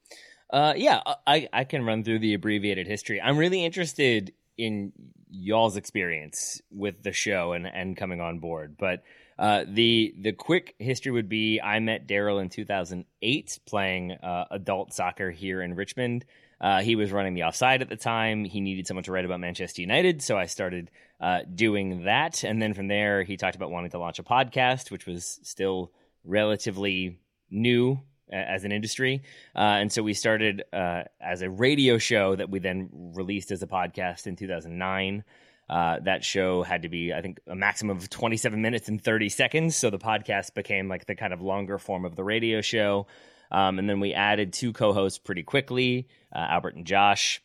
[0.53, 3.19] Uh, yeah, I, I can run through the abbreviated history.
[3.19, 4.93] I'm really interested in
[5.31, 8.75] y'all's experience with the show and, and coming on board.
[8.77, 9.01] But
[9.39, 14.93] uh, the the quick history would be I met Daryl in 2008 playing uh, adult
[14.93, 16.23] soccer here in Richmond.
[16.61, 18.45] Uh, he was running the offside at the time.
[18.45, 22.43] He needed someone to write about Manchester United, so I started uh, doing that.
[22.43, 25.91] And then from there, he talked about wanting to launch a podcast, which was still
[26.23, 27.17] relatively
[27.49, 27.99] new
[28.31, 29.23] as an industry.
[29.55, 33.61] Uh, and so we started uh, as a radio show that we then released as
[33.63, 35.23] a podcast in 2009.
[35.69, 39.29] Uh, that show had to be, I think, a maximum of 27 minutes and 30
[39.29, 39.75] seconds.
[39.75, 43.07] So the podcast became like the kind of longer form of the radio show.
[43.51, 47.41] Um, and then we added two co hosts pretty quickly uh, Albert and Josh.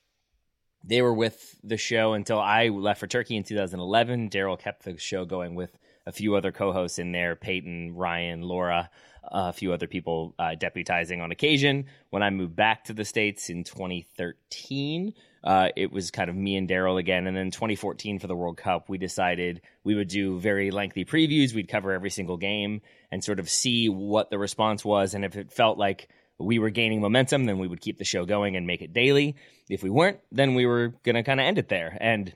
[0.84, 4.30] They were with the show until I left for Turkey in 2011.
[4.30, 5.76] Daryl kept the show going with
[6.06, 8.90] a few other co hosts in there Peyton, Ryan, Laura,
[9.30, 11.86] a few other people uh, deputizing on occasion.
[12.10, 15.14] When I moved back to the States in 2013,
[15.44, 17.26] uh, it was kind of me and Daryl again.
[17.26, 21.54] And then 2014 for the World Cup, we decided we would do very lengthy previews.
[21.54, 25.14] We'd cover every single game and sort of see what the response was.
[25.14, 26.08] And if it felt like
[26.38, 29.36] we were gaining momentum, then we would keep the show going and make it daily.
[29.68, 31.96] If we weren't, then we were going to kind of end it there.
[32.00, 32.34] And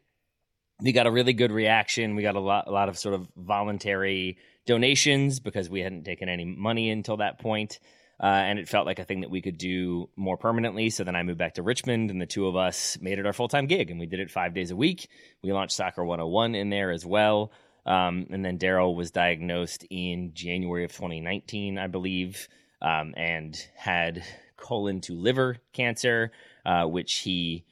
[0.81, 2.17] we got a really good reaction.
[2.17, 6.29] We got a lot, a lot of sort of voluntary donations because we hadn't taken
[6.29, 7.79] any money until that point.
[8.23, 10.91] Uh, and it felt like a thing that we could do more permanently.
[10.91, 13.33] So then I moved back to Richmond, and the two of us made it our
[13.33, 15.09] full time gig, and we did it five days a week.
[15.43, 17.51] We launched Soccer 101 in there as well.
[17.85, 22.49] Um, and then Daryl was diagnosed in January of 2019, I believe,
[22.81, 24.23] um, and had
[24.57, 26.31] colon to liver cancer,
[26.65, 27.65] uh, which he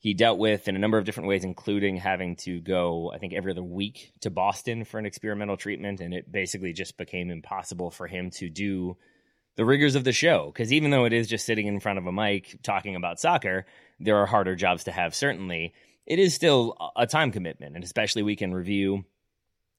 [0.00, 3.32] he dealt with in a number of different ways, including having to go, I think,
[3.32, 6.00] every other week to Boston for an experimental treatment.
[6.00, 8.96] And it basically just became impossible for him to do
[9.56, 10.52] the rigors of the show.
[10.52, 13.66] Because even though it is just sitting in front of a mic talking about soccer,
[13.98, 15.74] there are harder jobs to have, certainly.
[16.06, 17.74] It is still a time commitment.
[17.74, 19.04] And especially we can review.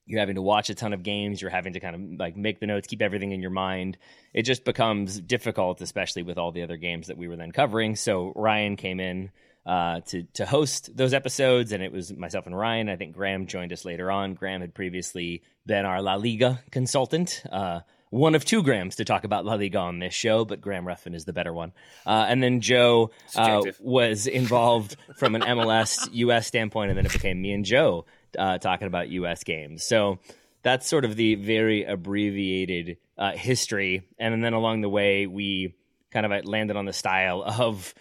[0.04, 1.40] You're having to watch a ton of games.
[1.40, 3.96] You're having to kind of like make the notes, keep everything in your mind.
[4.34, 7.96] It just becomes difficult, especially with all the other games that we were then covering.
[7.96, 9.30] So Ryan came in
[9.66, 12.88] uh, to to host those episodes, and it was myself and Ryan.
[12.88, 14.34] I think Graham joined us later on.
[14.34, 17.42] Graham had previously been our La Liga consultant.
[17.50, 17.80] Uh,
[18.10, 21.14] one of two Grahams to talk about La Liga on this show, but Graham Ruthven
[21.14, 21.72] is the better one.
[22.04, 27.12] Uh, and then Joe uh, was involved from an MLS US standpoint, and then it
[27.12, 28.06] became me and Joe
[28.36, 29.84] uh, talking about US games.
[29.84, 30.18] So
[30.62, 34.08] that's sort of the very abbreviated uh, history.
[34.18, 35.74] And then along the way, we
[36.10, 37.94] kind of landed on the style of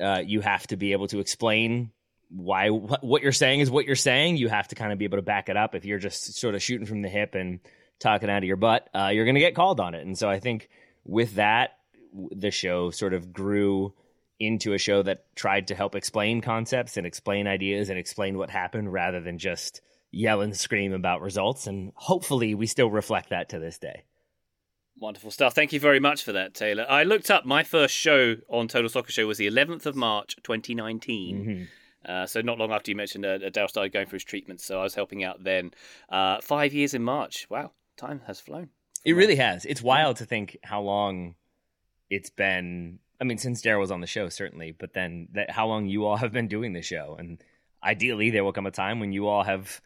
[0.00, 1.90] uh, you have to be able to explain
[2.30, 4.36] why what, what you're saying is what you're saying.
[4.36, 5.74] You have to kind of be able to back it up.
[5.74, 7.60] If you're just sort of shooting from the hip and
[7.98, 10.06] talking out of your butt, uh, you're going to get called on it.
[10.06, 10.68] And so I think
[11.04, 11.78] with that,
[12.30, 13.92] the show sort of grew
[14.40, 18.50] into a show that tried to help explain concepts and explain ideas and explain what
[18.50, 19.80] happened rather than just
[20.10, 21.66] yell and scream about results.
[21.66, 24.04] And hopefully, we still reflect that to this day.
[25.00, 25.54] Wonderful stuff.
[25.54, 26.84] Thank you very much for that, Taylor.
[26.88, 30.36] I looked up my first show on Total Soccer Show was the 11th of March
[30.42, 31.68] 2019.
[32.04, 34.80] Uh, so not long after you mentioned uh, Dale started going through his treatment, so
[34.80, 35.72] I was helping out then.
[36.08, 37.46] Uh, five years in March.
[37.50, 38.70] Wow, time has flown.
[39.04, 39.64] It really has.
[39.64, 41.34] It's wild to think how long
[42.10, 42.98] it's been.
[43.20, 46.06] I mean, since Daryl was on the show, certainly, but then that how long you
[46.06, 47.42] all have been doing the show, and
[47.82, 49.80] ideally, there will come a time when you all have,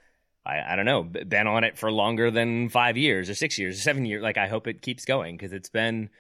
[0.45, 3.79] I, I don't know, been on it for longer than five years or six years
[3.79, 4.23] or seven years.
[4.23, 6.11] Like, I hope it keeps going because it's been,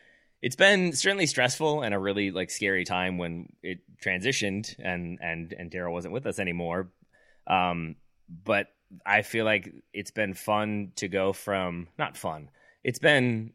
[0.42, 5.52] it's been certainly stressful and a really like scary time when it transitioned and and
[5.52, 6.90] and Daryl wasn't with us anymore.
[7.46, 7.96] Um,
[8.44, 8.66] but
[9.06, 12.50] I feel like it's been fun to go from not fun.
[12.82, 13.52] It's been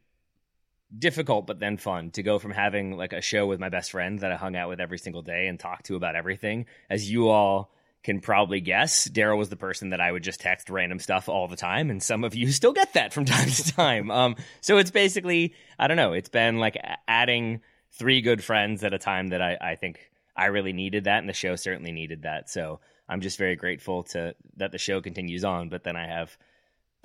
[0.97, 4.19] difficult but then fun to go from having like a show with my best friend
[4.19, 6.65] that I hung out with every single day and talked to about everything.
[6.89, 7.71] As you all
[8.07, 11.49] can probably guess, Daryl was the person that I would just text random stuff all
[11.49, 14.09] the time, and some of you still get that from time to time.
[14.09, 16.77] Um, so it's basically, I don't know, it's been like
[17.09, 17.59] adding
[17.91, 21.27] three good friends at a time that I, I think I really needed that, and
[21.27, 22.49] the show certainly needed that.
[22.49, 22.79] So
[23.09, 25.67] I'm just very grateful to that the show continues on.
[25.67, 26.37] But then I have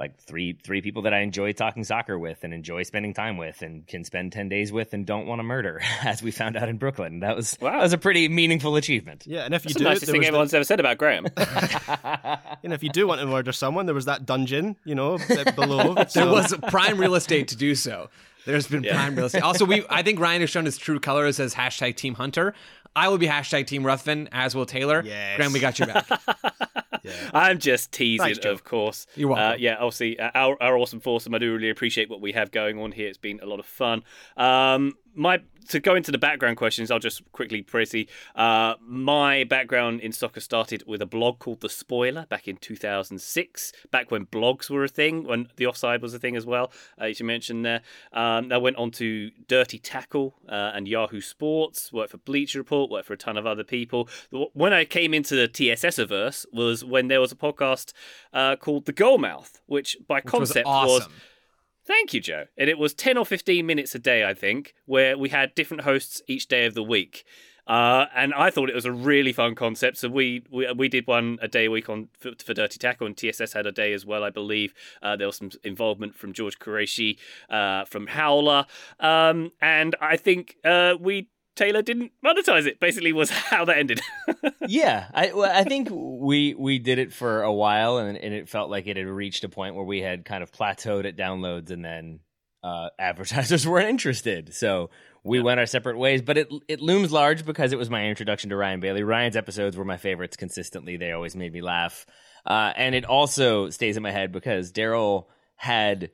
[0.03, 3.63] like three three people that I enjoy talking soccer with and enjoy spending time with
[3.63, 6.69] and can spend ten days with and don't want to murder, as we found out
[6.69, 7.21] in Brooklyn.
[7.21, 7.71] That was Wow.
[7.71, 9.25] that was a pretty meaningful achievement.
[9.27, 10.99] Yeah, and if you That's do, the nicest there thing anyone's the, ever said about
[10.99, 11.27] Graham.
[12.63, 15.19] you know, if you do want to murder someone, there was that dungeon, you know,
[15.55, 15.95] below.
[15.95, 18.11] There so- was prime real estate to do so.
[18.45, 19.43] There's been prime real estate.
[19.43, 22.55] Also, we I think Ryan has shown his true colors as hashtag Team Hunter.
[22.95, 25.03] I will be hashtag Team Ruthven, as will Taylor.
[25.05, 25.37] Yes.
[25.37, 26.07] Graham, we got you back.
[27.35, 29.07] I'm just teasing, Thanks, of course.
[29.17, 29.53] You're welcome.
[29.53, 31.35] Uh, yeah, obviously, uh, our, our awesome foursome.
[31.35, 33.09] I do really appreciate what we have going on here.
[33.09, 34.05] It's been a lot of fun.
[34.37, 38.09] Um, my to go into the background questions, I'll just quickly pretty.
[38.35, 43.73] Uh, my background in soccer started with a blog called The Spoiler back in 2006,
[43.91, 47.05] back when blogs were a thing, when the offside was a thing as well, uh,
[47.05, 47.83] as you mentioned there.
[48.13, 52.91] Um, I went on to Dirty Tackle uh, and Yahoo Sports, worked for Bleacher Report,
[52.91, 54.09] worked for a ton of other people.
[54.31, 57.93] When I came into the TSS-averse was when there was a podcast
[58.33, 61.13] uh, called The Goalmouth, which by Which concept was awesome.
[61.93, 62.47] Thank you, Joe.
[62.57, 65.83] And it was 10 or 15 minutes a day, I think, where we had different
[65.83, 67.27] hosts each day of the week.
[67.67, 69.99] Uh, and I thought it was a really fun concept.
[69.99, 73.07] So we we, we did one a day a week on for, for Dirty Tackle,
[73.07, 74.73] and TSS had a day as well, I believe.
[75.03, 77.19] Uh, there was some involvement from George Quraishi,
[77.51, 78.67] uh, from Howler,
[78.99, 82.81] um, and I think uh, we Taylor didn't monetize it.
[82.81, 84.01] Basically, was how that ended.
[84.67, 88.49] yeah, I well, I think we we did it for a while, and and it
[88.49, 91.71] felt like it had reached a point where we had kind of plateaued at downloads,
[91.71, 92.21] and then
[92.63, 94.91] uh, advertisers weren't interested, so
[95.25, 96.23] we went our separate ways.
[96.23, 99.03] But it it looms large because it was my introduction to Ryan Bailey.
[99.03, 102.07] Ryan's episodes were my favorites consistently; they always made me laugh,
[102.47, 105.27] uh, and it also stays in my head because Daryl
[105.57, 106.11] had.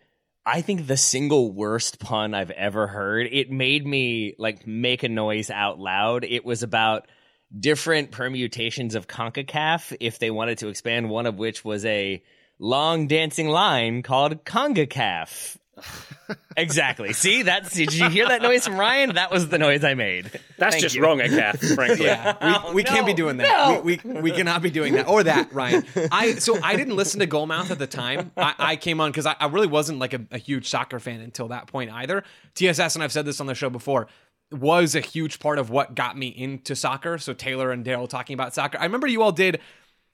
[0.49, 3.29] I think the single worst pun I've ever heard.
[3.31, 6.25] It made me like make a noise out loud.
[6.25, 7.07] It was about
[7.55, 12.23] different permutations of CONCACAF if they wanted to expand, one of which was a
[12.59, 15.58] long dancing line called CONGACAF.
[16.57, 17.13] Exactly.
[17.13, 19.15] See, that's did you hear that noise from Ryan?
[19.15, 20.31] That was the noise I made.
[20.59, 21.03] That's Thank just you.
[21.03, 22.07] wrong at Kath, frankly.
[22.07, 23.49] Yeah, we, we oh, can't be doing that.
[23.49, 23.81] no.
[23.81, 25.85] We, we we cannot be doing that or that, Ryan.
[26.13, 28.33] I so I didn't listen to Goalmouth at the time.
[28.37, 31.21] I, I came on because I, I really wasn't like a, a huge soccer fan
[31.21, 32.25] until that point either.
[32.55, 34.09] TSS and I've said this on the show before
[34.51, 37.19] was a huge part of what got me into soccer.
[37.19, 38.79] So Taylor and Daryl talking about soccer.
[38.79, 39.61] I remember you all did.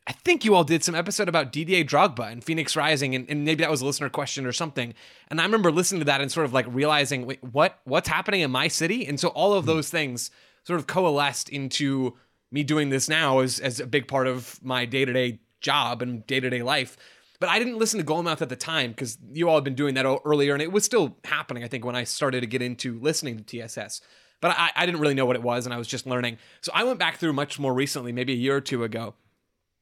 [0.06, 3.44] I think you all did some episode about Didier Drogba and Phoenix Rising, and, and
[3.44, 4.92] maybe that was a listener question or something.
[5.28, 8.42] And I remember listening to that and sort of like realizing, wait, what what's happening
[8.42, 9.06] in my city?
[9.06, 9.70] And so all of hmm.
[9.70, 10.30] those things
[10.64, 12.16] sort of coalesced into
[12.50, 16.02] me doing this now as, as a big part of my day to day job
[16.02, 16.98] and day to day life.
[17.40, 19.94] But I didn't listen to Goalmouth at the time because you all had been doing
[19.94, 21.64] that earlier, and it was still happening.
[21.64, 24.02] I think when I started to get into listening to TSS,
[24.40, 26.38] but I, I didn't really know what it was, and I was just learning.
[26.60, 29.14] So I went back through much more recently, maybe a year or two ago,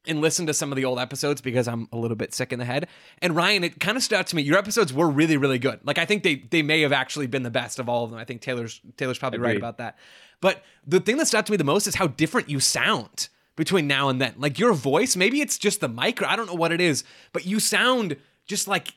[0.06, 2.58] and listen to some of the old episodes because I'm a little bit sick in
[2.58, 2.88] the head.
[3.20, 4.42] And Ryan, it kind of stood out to me.
[4.42, 5.80] Your episodes were really, really good.
[5.84, 8.18] Like I think they they may have actually been the best of all of them.
[8.18, 9.98] I think Taylor's Taylor's probably right about that.
[10.40, 13.28] But the thing that stood out to me the most is how different you sound
[13.54, 14.34] between now and then.
[14.38, 17.04] Like your voice, maybe it's just the mic, or I don't know what it is,
[17.32, 18.94] but you sound just like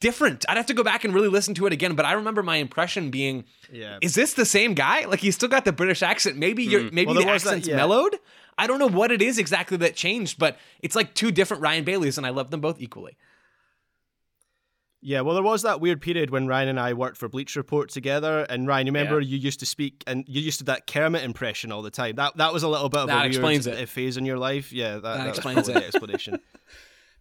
[0.00, 0.44] different.
[0.48, 1.94] I'd have to go back and really listen to it again.
[1.94, 3.98] But I remember my impression being, Yeah.
[4.00, 5.04] is this the same guy?
[5.04, 6.36] Like he's still got the British accent.
[6.36, 6.94] Maybe you're hmm.
[6.94, 7.76] maybe Well, the was that- accent's yeah.
[7.76, 8.16] mellowed.
[8.58, 11.84] I don't know what it is exactly that changed, but it's like two different Ryan
[11.84, 13.16] Baileys, and I love them both equally.
[15.02, 17.90] Yeah, well, there was that weird period when Ryan and I worked for Bleacher Report
[17.90, 21.22] together, and Ryan, you remember you used to speak and you used to that Kermit
[21.22, 22.16] impression all the time.
[22.16, 23.80] That that was a little bit of That a weird explains it.
[23.80, 24.72] uh, phase in your life.
[24.72, 25.74] Yeah, that, that, explains was it.
[25.74, 26.40] the explanation.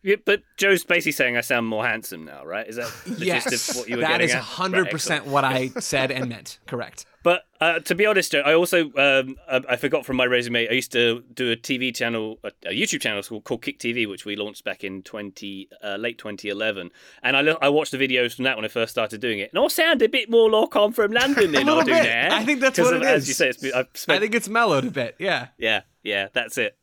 [0.05, 2.67] Yeah, but Joe's basically saying I sound more handsome now, right?
[2.67, 4.41] Is that the Yes, gist of what you were that getting is at?
[4.43, 5.33] hundred Right, percent excellent.
[5.33, 6.59] what I said and meant.
[6.67, 7.05] Correct.
[7.25, 10.69] But uh, to be honest, Joe, I also um, I, I forgot from my resume.
[10.69, 14.07] I used to do a TV channel, a, a YouTube channel called, called Kick TV,
[14.07, 16.91] which we launched back in twenty uh, late 2011.
[17.23, 19.49] And I lo- I watched the videos from that when I first started doing it,
[19.51, 22.03] and I sound a bit more like I'm from London than I do bit.
[22.03, 22.35] now.
[22.35, 24.47] I think that's what it As you say, it's been, I've spent I think it's
[24.47, 25.15] mellowed a bit.
[25.17, 25.47] Yeah.
[25.57, 26.77] Yeah, yeah, that's it.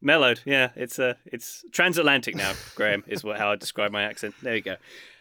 [0.00, 0.70] Mellowed, yeah.
[0.76, 2.52] It's uh, it's transatlantic now.
[2.76, 4.34] Graham is what how I describe my accent.
[4.42, 4.76] There you go.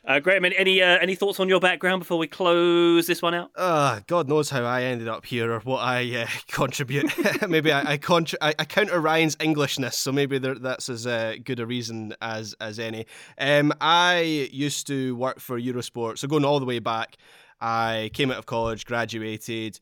[0.05, 3.51] Uh, Graham, any uh, any thoughts on your background before we close this one out?
[3.55, 7.11] Uh, God knows how I ended up here or what I uh, contribute.
[7.49, 7.99] maybe I I,
[8.41, 12.55] I I counter Ryan's Englishness, so maybe there, that's as uh, good a reason as
[12.61, 13.05] as any.
[13.38, 17.17] Um, I used to work for Eurosport, so going all the way back,
[17.59, 19.80] I came out of college, graduated.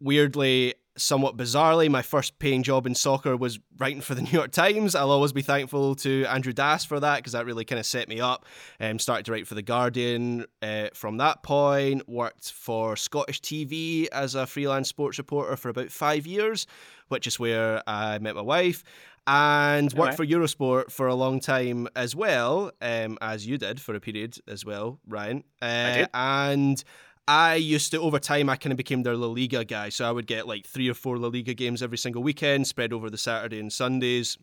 [0.00, 4.52] Weirdly, somewhat bizarrely, my first paying job in soccer was writing for the New York
[4.52, 4.94] Times.
[4.94, 8.08] I'll always be thankful to Andrew Das for that because that really kind of set
[8.08, 8.46] me up.
[8.80, 14.08] Um, started to write for The Guardian uh, from that point, worked for Scottish TV
[14.12, 16.66] as a freelance sports reporter for about five years,
[17.08, 18.82] which is where I met my wife.
[19.28, 20.16] And worked right.
[20.16, 24.38] for Eurosport for a long time as well, um, as you did for a period
[24.46, 25.42] as well, Ryan.
[25.60, 26.08] Uh, did.
[26.14, 26.84] And
[27.28, 29.88] I used to, over time, I kind of became their La Liga guy.
[29.88, 32.92] So I would get like three or four La Liga games every single weekend, spread
[32.92, 34.38] over the Saturday and Sundays.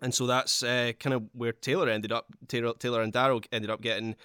[0.00, 3.70] And so that's uh, kind of where Taylor ended up, Taylor, Taylor and Daryl ended
[3.70, 4.16] up getting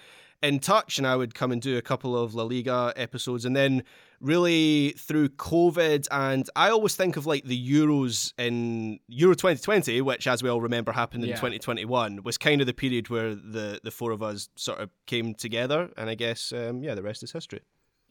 [0.42, 0.96] in touch.
[0.96, 3.44] And I would come and do a couple of La Liga episodes.
[3.44, 3.82] And then
[4.20, 10.26] really through COVID, and I always think of like the Euros in Euro 2020, which,
[10.26, 11.36] as we all remember, happened in Yeah.
[11.36, 15.34] 2021, was kind of the period where the, the four of us sort of came
[15.34, 15.90] together.
[15.98, 17.60] And I guess, um, yeah, the rest is history.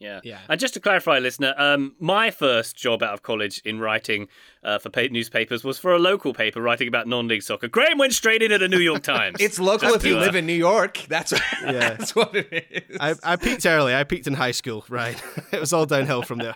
[0.00, 0.20] Yeah.
[0.24, 0.38] Yeah.
[0.48, 4.28] And just to clarify, listener, um, my first job out of college in writing
[4.64, 7.68] uh, for pa- newspapers was for a local paper writing about non-league soccer.
[7.68, 9.36] Graham went straight into the New York Times.
[9.40, 11.04] It's local if you live in New York.
[11.08, 11.32] That's
[11.62, 11.70] Yeah.
[11.94, 12.48] that's what it
[12.88, 12.96] is.
[12.98, 13.94] I, I peaked early.
[13.94, 15.22] I peaked in high school, right?
[15.52, 16.54] it was all downhill from there.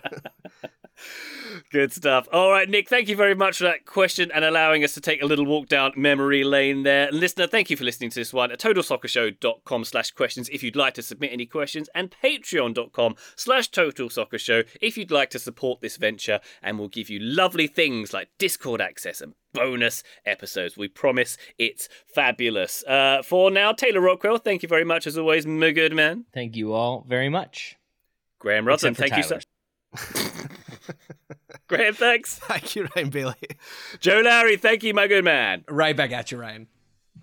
[1.71, 2.27] Good stuff.
[2.31, 5.21] All right, Nick, thank you very much for that question and allowing us to take
[5.21, 7.07] a little walk down memory lane there.
[7.07, 10.75] And listener, thank you for listening to this one at totalsoccershow.com slash questions if you'd
[10.75, 15.97] like to submit any questions and patreon.com slash totalsoccershow if you'd like to support this
[15.97, 20.77] venture and we'll give you lovely things like Discord access and bonus episodes.
[20.77, 22.83] We promise it's fabulous.
[22.83, 26.25] Uh, for now, Taylor Rockwell, thank you very much as always, my good man.
[26.33, 27.77] Thank you all very much.
[28.39, 30.41] Graham Ruthven, thank you so Tyler.
[31.67, 32.37] Graham, thanks.
[32.39, 33.35] Thank you, Ryan Bailey.
[33.99, 35.63] Joe Larry, thank you, my good man.
[35.67, 36.67] right back at you, Ryan.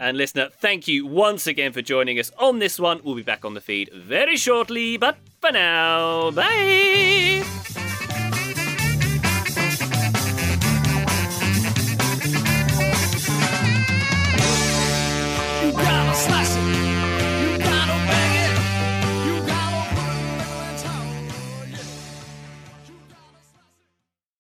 [0.01, 3.01] And listener, thank you once again for joining us on this one.
[3.05, 7.45] We'll be back on the feed very shortly, but for now, bye.